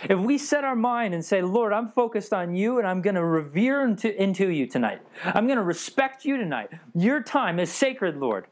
[0.09, 3.15] if we set our mind and say, Lord, I'm focused on you and I'm going
[3.15, 6.69] to revere into, into you tonight, I'm going to respect you tonight.
[6.95, 8.47] Your time is sacred, Lord.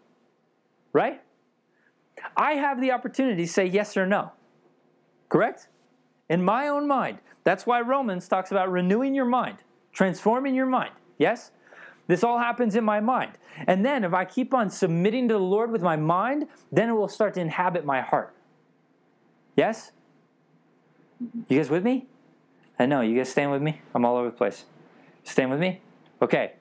[0.92, 1.22] Right?
[2.36, 4.34] I have the opportunity to say yes or no.
[5.36, 5.68] Correct?
[6.30, 7.18] In my own mind.
[7.44, 9.58] That's why Romans talks about renewing your mind,
[9.92, 10.94] transforming your mind.
[11.18, 11.52] Yes?
[12.08, 13.34] This all happens in my mind.
[13.68, 16.94] And then if I keep on submitting to the Lord with my mind, then it
[16.94, 18.34] will start to inhabit my heart.
[19.58, 19.92] Yes?
[21.50, 22.08] You guys with me?
[22.80, 23.02] I know.
[23.02, 23.82] You guys staying with me?
[23.94, 24.64] I'm all over the place.
[25.26, 25.82] Staying with me?
[26.22, 26.54] Okay.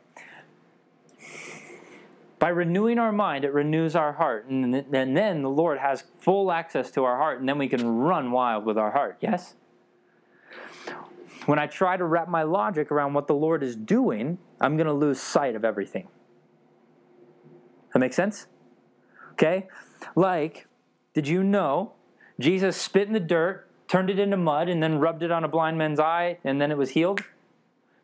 [2.45, 4.49] By renewing our mind, it renews our heart.
[4.51, 7.89] And, and then the Lord has full access to our heart, and then we can
[7.89, 9.17] run wild with our heart.
[9.23, 9.55] Yes?
[11.47, 14.89] When I try to wrap my logic around what the Lord is doing, I'm going
[14.89, 16.07] to lose sight of everything.
[17.95, 18.47] That makes sense?
[19.33, 19.67] Okay?
[20.15, 20.67] Like,
[21.15, 21.95] did you know
[22.39, 25.49] Jesus spit in the dirt, turned it into mud, and then rubbed it on a
[25.49, 27.23] blind man's eye, and then it was healed?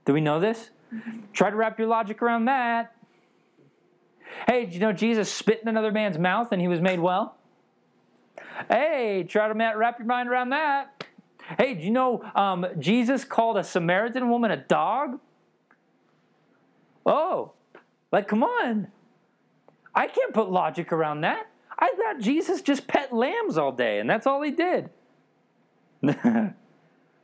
[0.06, 0.70] Do we know this?
[0.94, 1.18] Mm-hmm.
[1.34, 2.94] Try to wrap your logic around that.
[4.46, 7.36] Hey, did you know Jesus spit in another man's mouth and he was made well?
[8.68, 11.04] Hey, try to wrap your mind around that.
[11.58, 15.18] Hey, do you know um, Jesus called a Samaritan woman a dog?
[17.04, 17.52] Oh,
[18.12, 18.88] like, come on.
[19.94, 21.46] I can't put logic around that.
[21.78, 24.90] I thought Jesus just pet lambs all day, and that's all he did.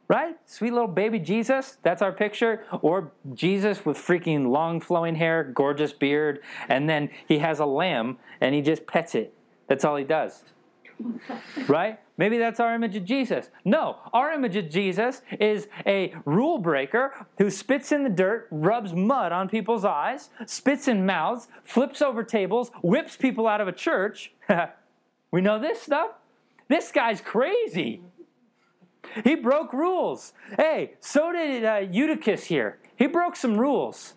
[0.09, 0.37] right?
[0.47, 2.64] Sweet little baby Jesus, that's our picture.
[2.83, 8.19] Or Jesus with freaking long flowing hair, gorgeous beard, and then he has a lamb
[8.40, 9.35] and he just pets it.
[9.69, 10.42] That's all he does.
[11.69, 11.99] right?
[12.16, 13.51] Maybe that's our image of Jesus.
[13.64, 18.95] No, our image of Jesus is a rule breaker who spits in the dirt, rubs
[18.95, 23.73] mud on people's eyes, spits in mouths, flips over tables, whips people out of a
[23.73, 24.33] church.
[25.31, 26.12] we know this stuff?
[26.69, 28.01] This guy's crazy.
[29.25, 30.33] He broke rules.
[30.57, 32.79] Hey, so did uh, Eutychus here.
[32.97, 34.14] He broke some rules.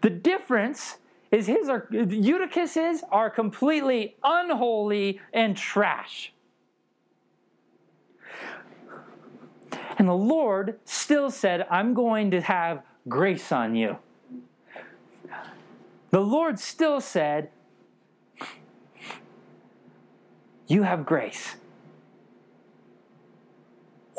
[0.00, 0.98] The difference
[1.30, 6.32] is his are Eutychus's are completely unholy and trash.
[9.98, 13.98] And the Lord still said, I'm going to have grace on you.
[16.10, 17.50] The Lord still said,
[20.66, 21.56] You have grace.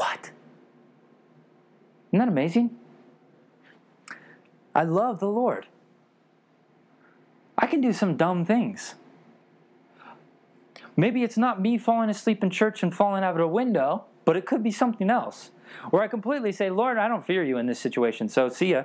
[0.03, 0.31] What?
[2.09, 2.71] Isn't that amazing?
[4.75, 5.67] I love the Lord.
[7.57, 8.95] I can do some dumb things.
[10.97, 14.35] Maybe it's not me falling asleep in church and falling out of a window, but
[14.35, 15.51] it could be something else.
[15.89, 18.83] Where I completely say, Lord, I don't fear you in this situation, so see ya.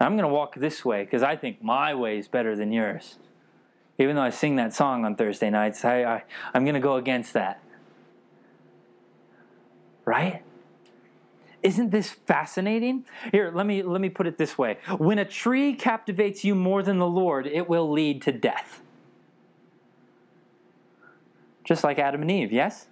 [0.00, 3.18] I'm going to walk this way because I think my way is better than yours.
[3.98, 6.22] Even though I sing that song on Thursday nights, I, I,
[6.54, 7.62] I'm going to go against that.
[10.08, 10.42] Right?
[11.62, 13.04] Isn't this fascinating?
[13.30, 14.78] Here, let me let me put it this way.
[14.96, 18.80] When a tree captivates you more than the Lord, it will lead to death.
[21.62, 22.86] Just like Adam and Eve, yes?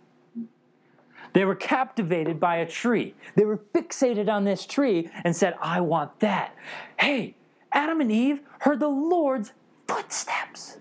[1.32, 3.14] They were captivated by a tree.
[3.34, 6.54] They were fixated on this tree and said, I want that.
[7.00, 7.34] Hey,
[7.72, 9.54] Adam and Eve heard the Lord's
[9.88, 10.76] footsteps.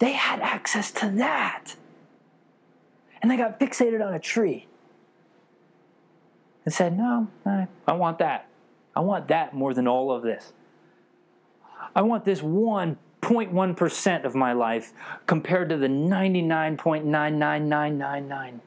[0.00, 1.76] They had access to that.
[3.22, 4.66] And they got fixated on a tree
[6.64, 8.48] and said, No, I, I want that.
[8.96, 10.54] I want that more than all of this.
[11.94, 14.92] I want this 1.1% of my life
[15.26, 18.60] compared to the 99.99999.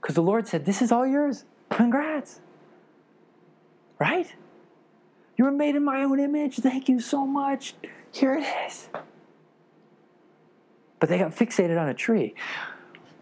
[0.00, 1.44] Because the Lord said, This is all yours.
[1.68, 2.40] Congrats.
[3.98, 4.32] Right?
[5.36, 6.56] You were made in my own image.
[6.56, 7.74] Thank you so much.
[8.10, 8.88] Here it is.
[10.98, 12.34] But they got fixated on a tree.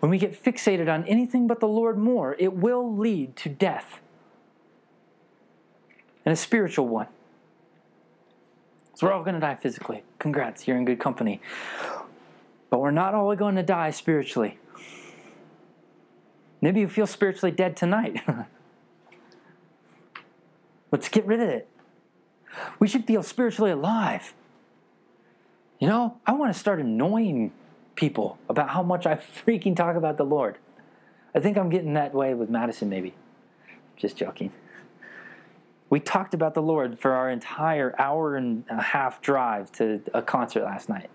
[0.01, 4.01] When we get fixated on anything but the Lord more, it will lead to death
[6.25, 7.07] and a spiritual one.
[8.95, 10.05] So we're all going to die physically.
[10.19, 11.41] Congrats, you're in good company.
[12.71, 14.59] But we're not all going to die spiritually.
[16.61, 18.23] Maybe you feel spiritually dead tonight.
[20.93, 21.69] Let's get rid of it.
[22.79, 24.33] We should feel spiritually alive.
[25.81, 27.53] You know, I want to start annoying
[27.95, 30.59] people about how much I freaking talk about the Lord.
[31.35, 33.15] I think I'm getting that way with Madison, maybe.
[33.97, 34.53] Just joking.
[35.91, 40.23] We talked about the Lord for our entire hour and a half drive to a
[40.23, 41.11] concert last night.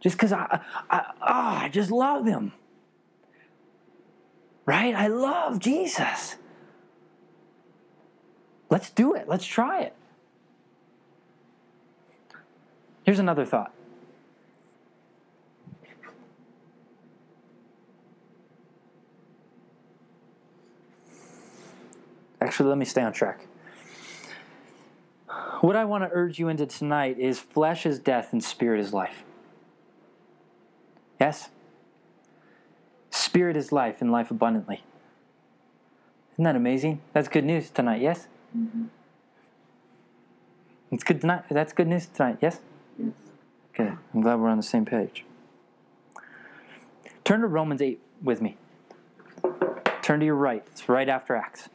[0.00, 2.52] Just because I, I, oh, I just love Him.
[4.66, 4.94] Right?
[4.94, 6.36] I love Jesus.
[8.68, 9.28] Let's do it.
[9.28, 9.94] Let's try it.
[13.04, 13.72] Here's another thought.
[22.40, 23.46] Actually, let me stay on track.
[25.60, 28.92] What I want to urge you into tonight is flesh is death and spirit is
[28.92, 29.24] life.
[31.18, 31.48] Yes?
[33.10, 34.82] Spirit is life and life abundantly.
[36.34, 37.00] Isn't that amazing?
[37.14, 38.28] That's good news tonight, yes?
[38.56, 38.84] Mm-hmm.
[40.92, 41.44] It's good tonight.
[41.50, 42.60] That's good news tonight, yes?
[42.98, 43.12] Yes.
[43.74, 45.24] Okay, I'm glad we're on the same page.
[47.24, 48.56] Turn to Romans 8 with me.
[50.02, 50.64] Turn to your right.
[50.70, 51.68] It's right after Acts.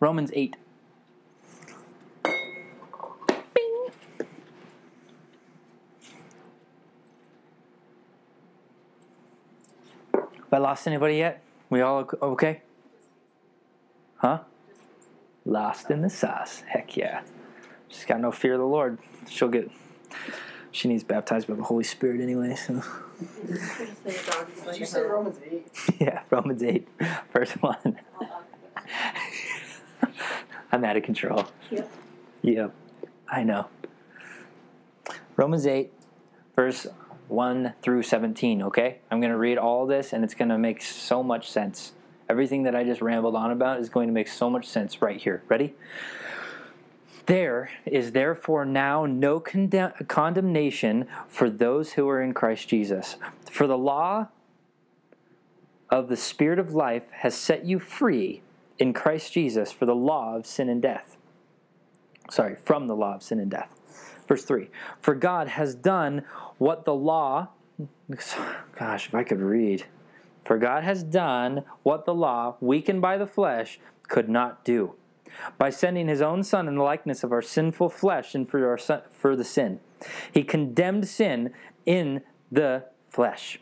[0.00, 0.56] Romans 8.
[3.54, 3.90] Bing.
[10.12, 11.42] Have I lost anybody yet?
[11.70, 12.62] We all okay?
[14.16, 14.40] Huh?
[15.44, 16.62] Lost in the sauce.
[16.68, 17.22] Heck yeah.
[17.88, 18.98] She's got no fear of the Lord.
[19.28, 19.70] She'll get.
[20.70, 22.56] She needs baptized by the Holy Spirit anyway.
[22.56, 22.82] So
[23.46, 25.66] Did you say Romans 8?
[26.00, 26.88] yeah, Romans eight,
[27.32, 27.98] verse one.
[28.20, 28.40] Uh-huh.
[30.74, 31.46] I'm out of control.
[31.70, 31.88] Yep.
[32.42, 32.74] Yep,
[33.28, 33.68] I know.
[35.36, 35.92] Romans 8,
[36.56, 36.88] verse
[37.28, 38.98] 1 through 17, okay?
[39.08, 41.92] I'm going to read all this and it's going to make so much sense.
[42.28, 45.20] Everything that I just rambled on about is going to make so much sense right
[45.20, 45.44] here.
[45.46, 45.74] Ready?
[47.26, 53.14] There is therefore now no condemn- condemnation for those who are in Christ Jesus.
[53.48, 54.26] For the law
[55.88, 58.42] of the Spirit of life has set you free
[58.78, 61.16] in Christ Jesus for the law of sin and death.
[62.30, 63.74] Sorry, from the law of sin and death.
[64.26, 64.68] Verse 3
[65.00, 66.24] For God has done
[66.58, 67.48] what the law,
[68.78, 69.86] gosh, if I could read.
[70.44, 74.94] For God has done what the law, weakened by the flesh, could not do.
[75.58, 78.78] By sending his own Son in the likeness of our sinful flesh and for, our
[78.78, 79.80] son, for the sin,
[80.32, 81.52] he condemned sin
[81.86, 83.58] in the flesh,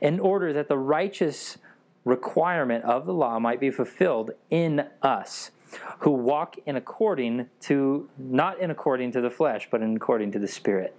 [0.00, 1.56] in order that the righteous
[2.04, 5.50] requirement of the law might be fulfilled in us
[6.00, 10.38] who walk in according to not in according to the flesh but in according to
[10.38, 10.94] the spirit.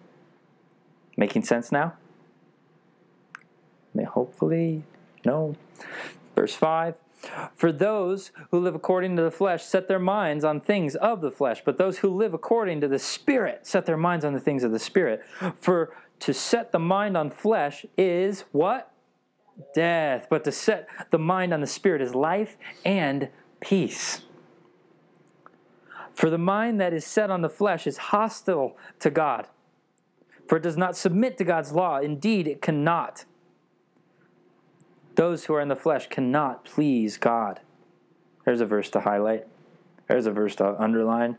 [1.18, 1.94] Making sense now?
[3.94, 4.84] May hopefully
[5.24, 5.56] no.
[6.36, 6.96] Verse 5
[7.56, 11.32] for those who live according to the flesh set their minds on things of the
[11.32, 14.64] flesh but those who live according to the spirit set their minds on the things
[14.64, 15.24] of the spirit.
[15.60, 18.92] For to set the mind on flesh is what
[19.74, 23.30] death, but to set the mind on the Spirit is life and
[23.60, 24.22] peace.
[26.14, 29.48] For the mind that is set on the flesh is hostile to God,
[30.48, 32.00] for it does not submit to God's law.
[32.00, 33.26] Indeed, it cannot.
[35.16, 37.60] Those who are in the flesh cannot please God.
[38.46, 39.48] There's a verse to highlight.
[40.08, 41.38] There's a verse to underline.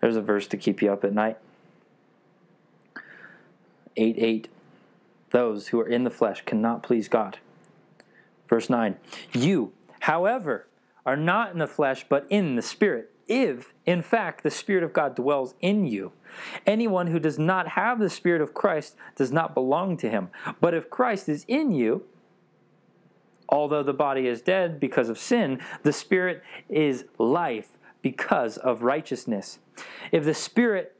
[0.00, 1.38] There's a verse to keep you up at night.
[3.96, 4.48] 8 8.
[5.32, 7.38] Those who are in the flesh cannot please God.
[8.48, 8.96] Verse 9.
[9.32, 10.68] You, however,
[11.04, 13.10] are not in the flesh, but in the Spirit.
[13.26, 16.12] If, in fact, the Spirit of God dwells in you.
[16.66, 20.28] Anyone who does not have the Spirit of Christ does not belong to him.
[20.60, 22.04] But if Christ is in you,
[23.48, 29.60] although the body is dead because of sin, the Spirit is life because of righteousness.
[30.10, 30.94] If the Spirit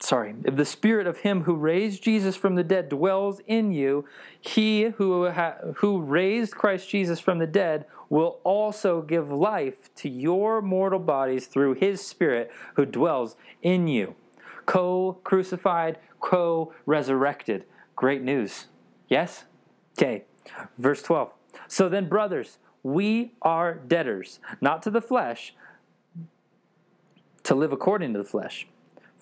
[0.00, 4.04] sorry, if the spirit of him who raised Jesus from the dead dwells in you,
[4.40, 10.08] he who ha- who raised Christ Jesus from the dead will also give life to
[10.08, 14.14] your mortal bodies through his spirit who dwells in you.
[14.66, 17.64] Co-crucified, co-resurrected.
[17.96, 18.66] Great news.
[19.08, 19.44] Yes?
[19.96, 20.24] Okay.
[20.78, 21.32] Verse 12.
[21.68, 25.54] So then brothers, we are debtors, not to the flesh,
[27.44, 28.66] to live according to the flesh.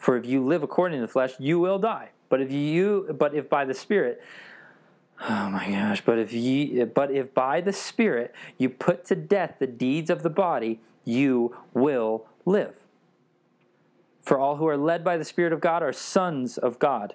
[0.02, 2.08] For if you live according to the flesh, you will die.
[2.28, 4.20] But if you but if by the Spirit
[5.28, 9.56] Oh my gosh, but if ye but if by the Spirit you put to death
[9.60, 12.74] the deeds of the body, you will live.
[14.20, 17.14] For all who are led by the Spirit of God are sons of God.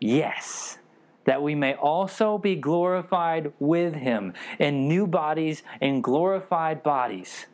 [0.00, 0.78] Yes,
[1.24, 7.46] that we may also be glorified with him in new bodies, in glorified bodies.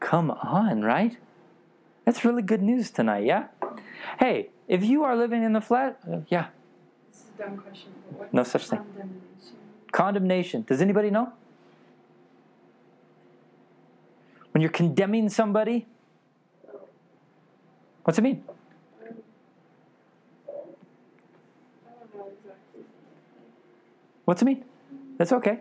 [0.00, 1.16] Come on, right?
[2.04, 3.46] That's really good news tonight, yeah?
[4.18, 6.48] Hey, if you are living in the flesh, uh, yeah,
[7.10, 7.92] This is a dumb question.
[8.32, 8.78] No such thing.
[8.78, 9.56] condemnation?
[9.92, 10.62] condemnation.
[10.68, 11.32] Does anybody know?
[14.52, 15.86] When you're condemning somebody,
[18.04, 18.44] what's it mean?
[19.00, 19.16] I don't
[22.14, 22.82] know exactly.
[24.24, 24.64] What's it mean?
[25.18, 25.60] That's okay.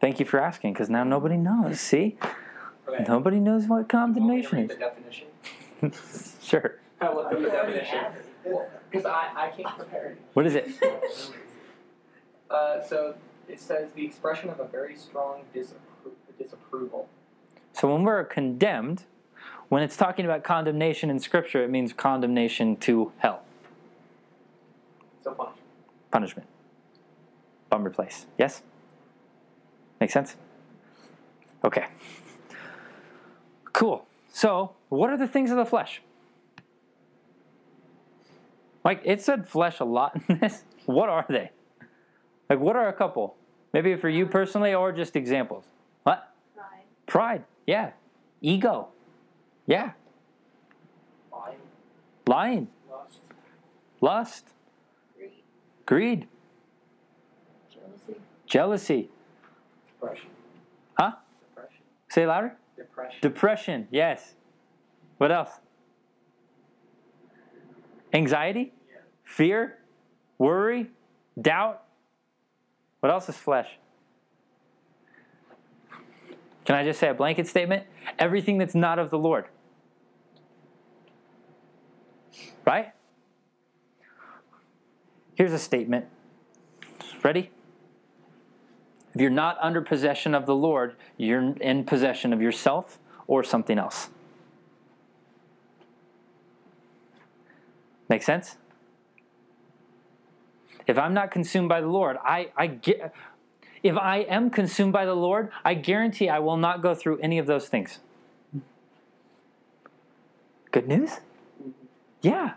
[0.00, 1.80] Thank you for asking, because now nobody knows.
[1.80, 2.16] See?
[2.88, 3.04] Okay.
[3.08, 4.68] Nobody knows what You want me to condemnation is.
[4.68, 5.26] the definition?
[6.42, 6.78] sure.
[7.00, 8.04] I looked up the definition.
[8.90, 10.20] Because I, I can't prepare it.
[10.34, 10.68] What is it?
[12.48, 13.16] Uh, so
[13.48, 17.08] it says the expression of a very strong disappro- disapproval.
[17.72, 19.02] So when we're condemned,
[19.68, 23.42] when it's talking about condemnation in Scripture, it means condemnation to hell.
[26.16, 26.48] Punishment,
[27.68, 28.24] bummer place.
[28.38, 28.62] Yes?
[30.00, 30.34] Make sense?
[31.62, 31.84] Okay.
[33.74, 34.06] Cool.
[34.32, 36.00] So, what are the things of the flesh?
[38.82, 40.64] Like, it said flesh a lot in this.
[40.86, 41.50] What are they?
[42.48, 43.36] Like, what are a couple?
[43.74, 45.64] Maybe for you personally, or just examples?
[46.04, 46.32] What?
[46.56, 46.84] Pride.
[47.06, 47.44] Pride.
[47.66, 47.90] Yeah.
[48.40, 48.88] Ego.
[49.66, 49.90] Yeah.
[51.30, 51.58] Lying,
[52.26, 52.68] Lying.
[52.90, 53.20] lust,
[54.00, 54.55] Lust.
[55.86, 56.28] Greed, Greed.
[57.72, 59.10] jealousy, Jealousy.
[60.00, 60.28] depression.
[60.98, 61.12] Huh?
[61.54, 61.82] Depression.
[62.08, 62.56] Say it louder.
[62.76, 63.18] Depression.
[63.22, 63.88] Depression.
[63.90, 64.34] Yes.
[65.18, 65.50] What else?
[68.12, 68.72] Anxiety.
[68.90, 68.98] Yeah.
[69.24, 69.78] Fear.
[70.38, 70.90] Worry.
[71.40, 71.82] Doubt.
[73.00, 73.68] What else is flesh?
[76.64, 77.84] Can I just say a blanket statement?
[78.18, 79.44] Everything that's not of the Lord.
[82.66, 82.92] Right?
[85.36, 86.06] Here's a statement.
[87.22, 87.50] Ready?
[89.14, 93.78] If you're not under possession of the Lord, you're in possession of yourself or something
[93.78, 94.08] else.
[98.08, 98.56] Make sense?
[100.86, 103.12] If I'm not consumed by the Lord, I, I get
[103.82, 107.38] if I am consumed by the Lord, I guarantee I will not go through any
[107.38, 108.00] of those things.
[110.72, 111.20] Good news?
[112.20, 112.54] Yeah.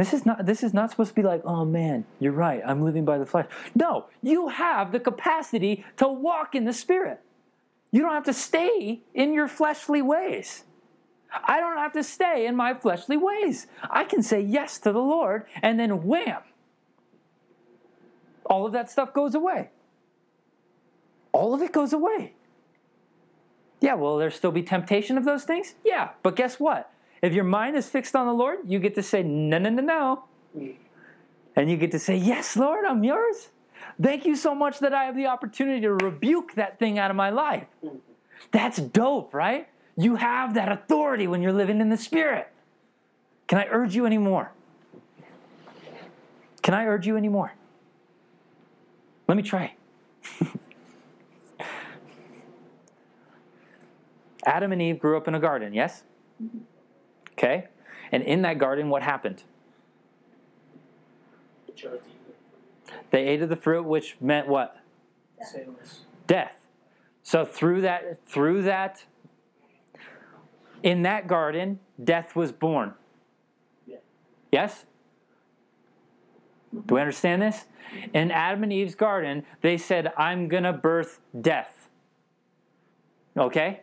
[0.00, 2.62] This is not this is not supposed to be like, "Oh man, you're right.
[2.64, 3.44] I'm living by the flesh."
[3.74, 7.20] No, you have the capacity to walk in the spirit.
[7.90, 10.64] You don't have to stay in your fleshly ways.
[11.30, 13.66] I don't have to stay in my fleshly ways.
[13.90, 16.44] I can say yes to the Lord and then wham.
[18.46, 19.68] All of that stuff goes away.
[21.32, 22.32] All of it goes away.
[23.82, 25.74] Yeah, will there still be temptation of those things?
[25.84, 26.90] Yeah, but guess what?
[27.22, 29.82] If your mind is fixed on the Lord, you get to say, no, no, no,
[29.82, 30.24] no.
[31.56, 33.48] And you get to say, yes, Lord, I'm yours.
[34.00, 37.16] Thank you so much that I have the opportunity to rebuke that thing out of
[37.16, 37.66] my life.
[38.52, 39.68] That's dope, right?
[39.96, 42.48] You have that authority when you're living in the Spirit.
[43.46, 44.52] Can I urge you anymore?
[46.62, 47.52] Can I urge you anymore?
[49.28, 49.74] Let me try.
[54.46, 56.04] Adam and Eve grew up in a garden, yes?
[56.42, 56.58] Mm-hmm.
[57.40, 57.68] Okay?
[58.12, 59.44] And in that garden, what happened?
[61.74, 64.76] Chose to eat They ate of the fruit, which meant what?
[65.38, 65.68] it.
[66.26, 66.60] Death.
[67.22, 69.04] So through that, through that,
[70.82, 72.92] in that garden, death was born.
[73.86, 73.96] Yeah.
[74.52, 74.84] Yes?
[76.74, 77.64] Do we understand this?
[78.12, 81.88] In Adam and Eve's garden, they said, I'm going to birth death.
[83.36, 83.80] Okay?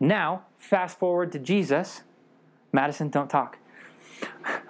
[0.00, 2.02] Now, fast forward to Jesus.
[2.72, 3.58] Madison, don't talk.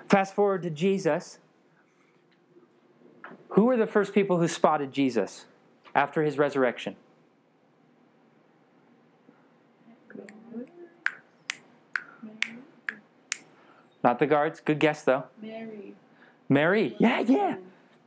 [0.09, 1.39] Fast forward to Jesus.
[3.51, 5.47] Who were the first people who spotted Jesus
[5.95, 6.97] after his resurrection?
[14.03, 14.61] Not the guards.
[14.61, 15.25] Good guess, though.
[15.41, 15.95] Mary.
[16.49, 16.97] Mary.
[16.99, 17.57] Yeah, yeah.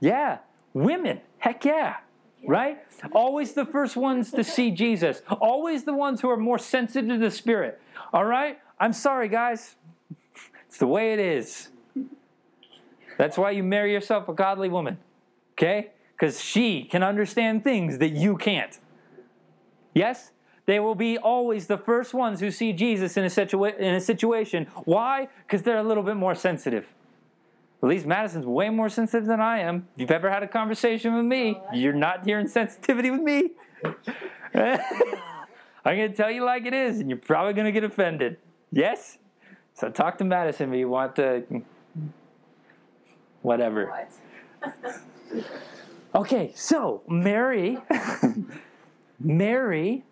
[0.02, 0.38] Yeah.
[0.74, 1.22] Women.
[1.38, 1.98] Heck yeah.
[2.46, 2.78] Right?
[3.14, 5.22] Always the first ones to see Jesus.
[5.42, 7.82] Always the ones who are more sensitive to the Spirit.
[8.14, 8.60] All right?
[8.80, 9.76] I'm sorry, guys.
[10.68, 11.70] It's the way it is.
[13.18, 14.98] That's why you marry yourself a godly woman.
[15.54, 15.92] Okay?
[16.14, 18.78] Because she can understand things that you can't.
[19.94, 20.32] Yes?
[20.66, 24.02] They will be always the first ones who see Jesus in a, situa- in a
[24.02, 24.68] situation.
[24.84, 25.30] Why?
[25.46, 26.88] Because they're a little bit more sensitive.
[27.84, 29.88] At least Madison's way more sensitive than I am.
[29.96, 33.52] If you've ever had a conversation with me, you're not hearing sensitivity with me.
[34.56, 38.38] I'm going to tell you like it is, and you're probably going to get offended.
[38.72, 39.20] Yes?
[39.76, 41.44] So talk to Madison if you want to.
[43.42, 43.94] Whatever.
[44.62, 45.44] What?
[46.16, 47.78] Okay, so Mary,
[49.20, 50.06] Mary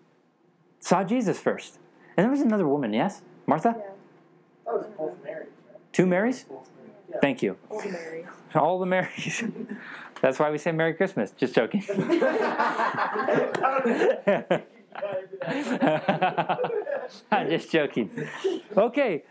[0.82, 1.80] saw Jesus first.
[2.18, 3.22] And there was another woman, yes?
[3.46, 3.74] Martha?
[3.78, 3.84] Yeah.
[4.66, 5.48] That was both Marys.
[5.70, 5.94] Right?
[5.94, 6.46] Two Marys?
[7.10, 7.20] Yeah.
[7.22, 7.56] Thank you.
[7.70, 8.26] Old Mary.
[8.54, 9.44] All the Marys.
[10.22, 11.32] That's why we say Merry Christmas.
[11.32, 11.82] Just joking.
[17.32, 18.10] I'm just joking.
[18.76, 19.24] Okay,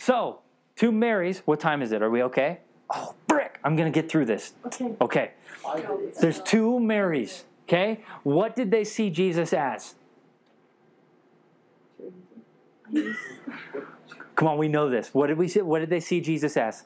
[0.00, 0.40] so
[0.76, 1.42] two Marys.
[1.44, 2.02] What time is it?
[2.02, 2.60] Are we okay?
[2.88, 3.60] Oh, brick!
[3.62, 4.54] I'm gonna get through this.
[4.66, 4.94] Okay.
[5.00, 5.30] Okay,
[5.68, 6.16] I did it.
[6.20, 7.44] there's two Marys.
[7.68, 9.94] Okay, what did they see Jesus as?
[14.34, 15.12] Come on, we know this.
[15.14, 15.60] What did we see?
[15.60, 16.84] What did they see Jesus as?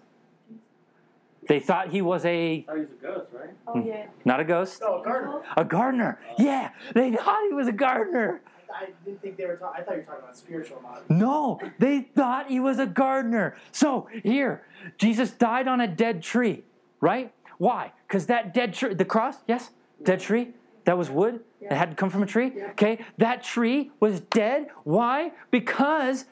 [1.46, 3.50] They thought he was a I thought he was a ghost, right?
[3.66, 4.06] Oh yeah.
[4.06, 4.10] Hmm.
[4.24, 5.42] not a ghost, No, a gardener.
[5.56, 6.18] a gardener.
[6.38, 8.40] Yeah, they thought he was a gardener.
[8.72, 9.80] I didn't think they were talking.
[9.80, 11.02] I thought you were talking about spiritual model.
[11.08, 13.56] No, they thought he was a gardener.
[13.72, 14.62] So here,
[14.98, 16.64] Jesus died on a dead tree,
[17.00, 17.32] right?
[17.58, 17.92] Why?
[18.06, 19.70] Because that dead tree, the cross, yes,
[20.02, 20.50] dead tree.
[20.84, 21.40] That was wood.
[21.60, 22.52] It had to come from a tree.
[22.72, 24.68] Okay, that tree was dead.
[24.84, 25.32] Why?
[25.50, 26.26] Because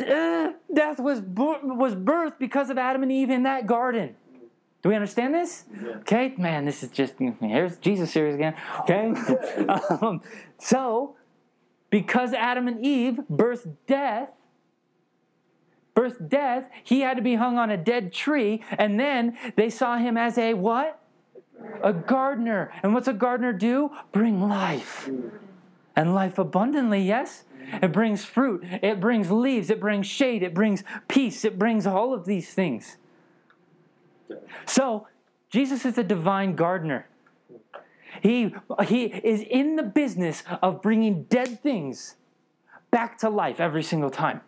[0.00, 4.16] uh, death was bo- was birthed because of Adam and Eve in that garden.
[4.82, 5.64] Do we understand this?
[5.98, 8.54] Okay, man, this is just here's Jesus series again.
[8.80, 9.12] Okay,
[10.00, 10.22] um,
[10.58, 11.16] so
[11.90, 14.30] because Adam and Eve birthed death,
[15.94, 19.96] birthed death, he had to be hung on a dead tree, and then they saw
[19.96, 21.00] him as a what?
[21.82, 22.70] A gardener.
[22.82, 23.90] And what's a gardener do?
[24.12, 25.08] Bring life.
[25.96, 27.44] And life abundantly, yes?
[27.82, 32.14] It brings fruit, it brings leaves, it brings shade, it brings peace, it brings all
[32.14, 32.96] of these things.
[34.64, 35.06] So,
[35.50, 37.08] Jesus is a divine gardener.
[38.22, 38.54] He,
[38.86, 42.16] he is in the business of bringing dead things
[42.90, 44.40] back to life every single time.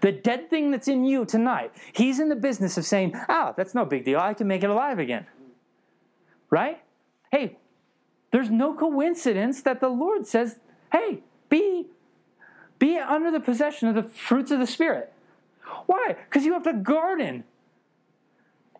[0.00, 3.74] The dead thing that's in you tonight, he's in the business of saying, oh, that's
[3.74, 4.20] no big deal.
[4.20, 5.26] I can make it alive again.
[6.50, 6.80] Right?
[7.32, 7.58] Hey,
[8.30, 10.58] there's no coincidence that the Lord says,
[10.92, 11.86] hey, be,
[12.78, 15.12] be under the possession of the fruits of the Spirit.
[15.86, 16.16] Why?
[16.24, 17.44] Because you have to garden.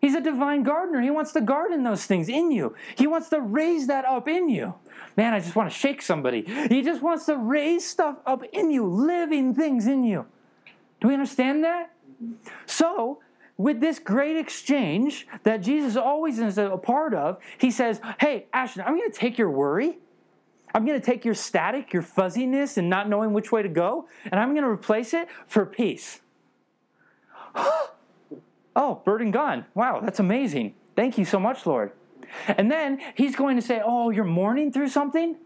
[0.05, 1.01] He's a divine gardener.
[1.01, 2.75] He wants to garden those things in you.
[2.95, 4.75] He wants to raise that up in you.
[5.17, 6.43] Man, I just want to shake somebody.
[6.69, 10.27] He just wants to raise stuff up in you, living things in you.
[11.01, 11.91] Do we understand that?
[12.67, 13.17] So,
[13.57, 18.83] with this great exchange that Jesus always is a part of, he says, Hey, Ashton,
[18.85, 19.97] I'm going to take your worry.
[20.75, 24.07] I'm going to take your static, your fuzziness, and not knowing which way to go,
[24.25, 26.21] and I'm going to replace it for peace.
[28.75, 29.65] Oh, burden gone.
[29.73, 30.75] Wow, that's amazing.
[30.95, 31.91] Thank you so much, Lord.
[32.47, 35.37] And then he's going to say, Oh, you're mourning through something?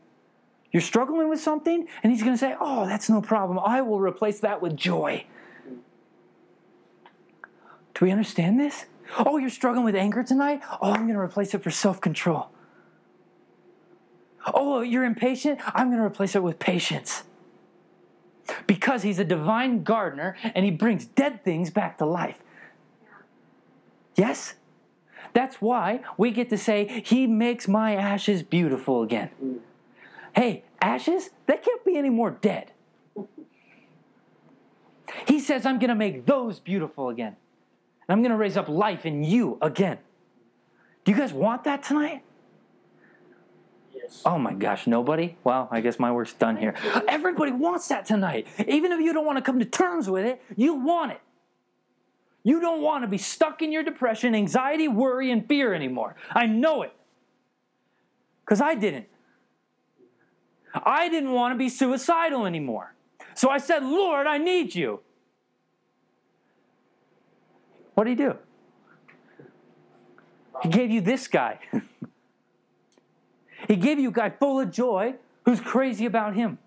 [0.71, 1.87] You're struggling with something?
[2.03, 3.59] And he's going to say, Oh, that's no problem.
[3.59, 5.25] I will replace that with joy.
[7.93, 8.85] Do we understand this?
[9.17, 10.61] Oh, you're struggling with anger tonight?
[10.81, 12.49] Oh, I'm going to replace it for self control.
[14.53, 15.59] Oh, you're impatient?
[15.75, 17.23] I'm going to replace it with patience.
[18.67, 22.39] because he's a divine gardener and he brings dead things back to life.
[24.19, 24.55] Yes?
[25.31, 29.29] That's why we get to say, He makes my ashes beautiful again.
[30.35, 32.73] Hey, ashes, they can't be any more dead.
[35.25, 37.37] He says, I'm going to make those beautiful again.
[38.07, 39.99] And I'm going to raise up life in you again.
[41.05, 42.23] Do you guys want that tonight?
[43.95, 44.21] Yes.
[44.25, 45.37] Oh my gosh, nobody?
[45.45, 46.75] Well, I guess my work's done here.
[47.07, 48.47] Everybody wants that tonight.
[48.67, 51.21] Even if you don't want to come to terms with it, you want it.
[52.49, 56.15] You don't want to be stuck in your depression, anxiety, worry, and fear anymore.
[56.31, 56.91] I know it.
[58.43, 59.05] Because I didn't.
[60.73, 62.95] I didn't want to be suicidal anymore.
[63.35, 65.01] So I said, Lord, I need you.
[67.93, 68.35] What did he do?
[70.63, 71.59] He gave you this guy.
[73.67, 75.13] he gave you a guy full of joy
[75.45, 76.57] who's crazy about him.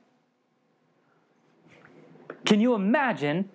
[2.44, 3.48] Can you imagine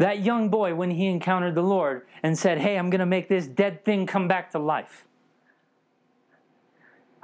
[0.00, 3.28] that young boy when he encountered the Lord and said, Hey, I'm going to make
[3.28, 5.04] this dead thing come back to life?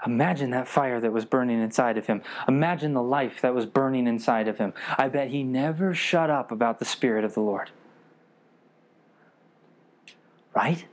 [0.04, 2.22] Imagine that fire that was burning inside of him.
[2.46, 4.74] Imagine the life that was burning inside of him.
[4.98, 7.70] I bet he never shut up about the Spirit of the Lord.
[10.54, 10.84] Right?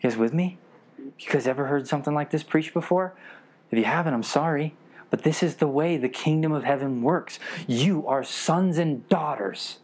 [0.00, 0.58] You guys with me?
[0.98, 3.14] You guys ever heard something like this preached before?
[3.70, 4.74] If you haven't, I'm sorry.
[5.08, 7.38] But this is the way the kingdom of heaven works.
[7.66, 9.78] You are sons and daughters.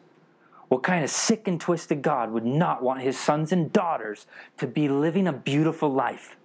[0.70, 4.68] What kind of sick and twisted God would not want his sons and daughters to
[4.68, 6.36] be living a beautiful life?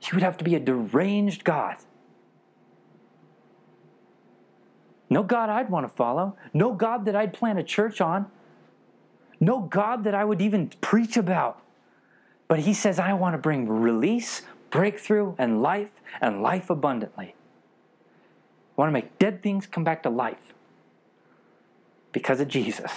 [0.00, 1.76] He would have to be a deranged God.
[5.08, 6.36] No God I'd want to follow.
[6.52, 8.26] No God that I'd plant a church on.
[9.38, 11.62] No God that I would even preach about.
[12.48, 15.90] But He says, I want to bring release, breakthrough, and life,
[16.20, 17.34] and life abundantly.
[18.76, 20.54] I want to make dead things come back to life
[22.12, 22.92] because of Jesus.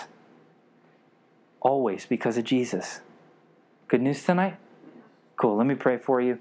[1.60, 3.02] Always because of Jesus.
[3.88, 4.58] Good news tonight?
[5.38, 5.58] Cool.
[5.58, 6.40] Let me pray for you.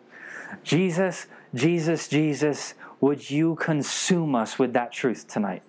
[0.62, 5.62] Jesus, Jesus, Jesus, would you consume us with that truth tonight?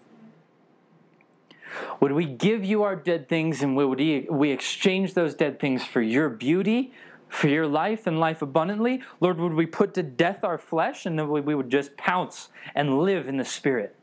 [1.99, 3.99] Would we give you our dead things and would
[4.29, 6.93] we exchange those dead things for your beauty,
[7.31, 9.01] for your life and life abundantly?
[9.21, 12.99] Lord, would we put to death our flesh and then we would just pounce and
[12.99, 13.95] live in the Spirit?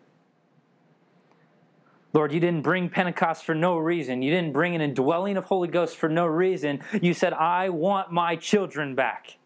[2.15, 4.23] Lord, you didn't bring Pentecost for no reason.
[4.23, 6.81] You didn't bring an indwelling of Holy Ghost for no reason.
[7.03, 9.37] You said, I want my children back.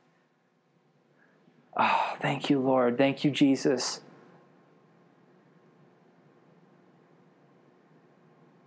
[1.76, 2.96] Oh, thank you, Lord.
[2.96, 4.00] Thank you, Jesus.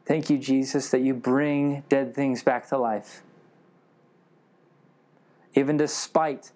[0.05, 3.23] Thank you, Jesus, that you bring dead things back to life.
[5.55, 6.51] Even despite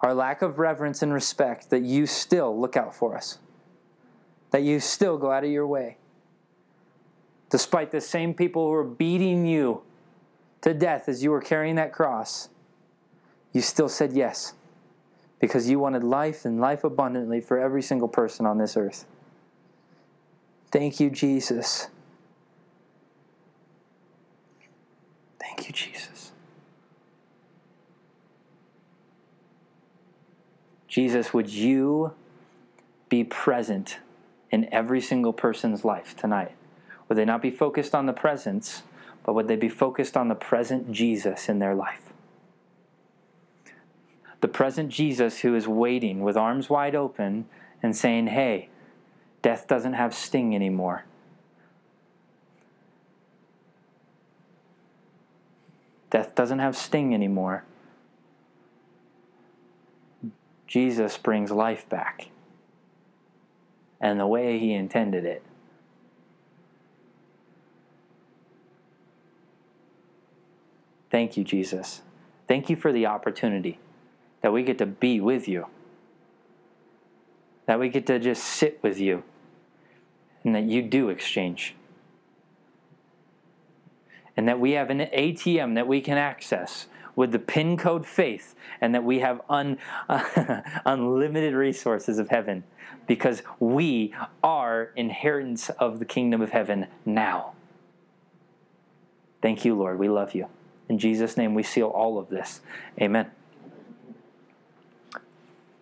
[0.00, 3.38] our lack of reverence and respect, that you still look out for us,
[4.50, 5.96] that you still go out of your way.
[7.50, 9.82] Despite the same people who are beating you
[10.62, 12.48] to death as you were carrying that cross,
[13.52, 14.54] you still said yes
[15.38, 19.06] because you wanted life and life abundantly for every single person on this earth.
[20.70, 21.88] Thank you, Jesus.
[25.38, 26.13] Thank you, Jesus.
[30.94, 32.12] Jesus, would you
[33.08, 33.98] be present
[34.52, 36.52] in every single person's life tonight?
[37.08, 38.84] Would they not be focused on the presence,
[39.24, 42.12] but would they be focused on the present Jesus in their life?
[44.40, 47.46] The present Jesus who is waiting with arms wide open
[47.82, 48.68] and saying, Hey,
[49.42, 51.06] death doesn't have sting anymore.
[56.10, 57.64] Death doesn't have sting anymore.
[60.74, 62.30] Jesus brings life back.
[64.00, 65.44] And the way he intended it.
[71.12, 72.02] Thank you, Jesus.
[72.48, 73.78] Thank you for the opportunity
[74.42, 75.66] that we get to be with you,
[77.66, 79.22] that we get to just sit with you,
[80.42, 81.76] and that you do exchange.
[84.36, 88.54] And that we have an ATM that we can access with the pin code faith,
[88.80, 89.78] and that we have un,
[90.86, 92.64] unlimited resources of heaven
[93.06, 97.52] because we are inheritance of the kingdom of heaven now.
[99.42, 99.98] Thank you, Lord.
[99.98, 100.48] We love you.
[100.88, 102.60] In Jesus' name, we seal all of this.
[103.00, 103.30] Amen.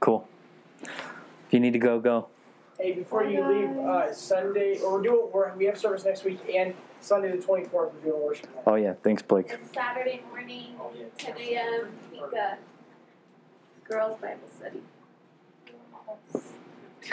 [0.01, 0.27] Cool.
[0.83, 2.29] If you need to go, go.
[2.83, 6.41] Hey, before you leave, uh, Sunday, or we're doing, we're, we have service next week,
[6.53, 8.53] and Sunday the 24th, we're doing worship.
[8.57, 8.65] night.
[8.67, 8.95] Oh, yeah.
[9.05, 9.53] Thanks, Blake.
[9.53, 10.75] And Saturday morning,
[11.17, 11.93] 10 a.m.
[12.13, 12.57] Pika.
[13.85, 14.83] girls' Bible study.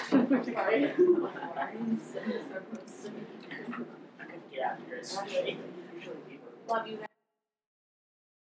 [0.09, 0.41] Sorry.
[0.41, 0.73] Get out
[4.79, 4.97] of here.
[4.97, 5.57] It's usually
[6.27, 6.49] people.
[6.67, 7.08] Love you guys.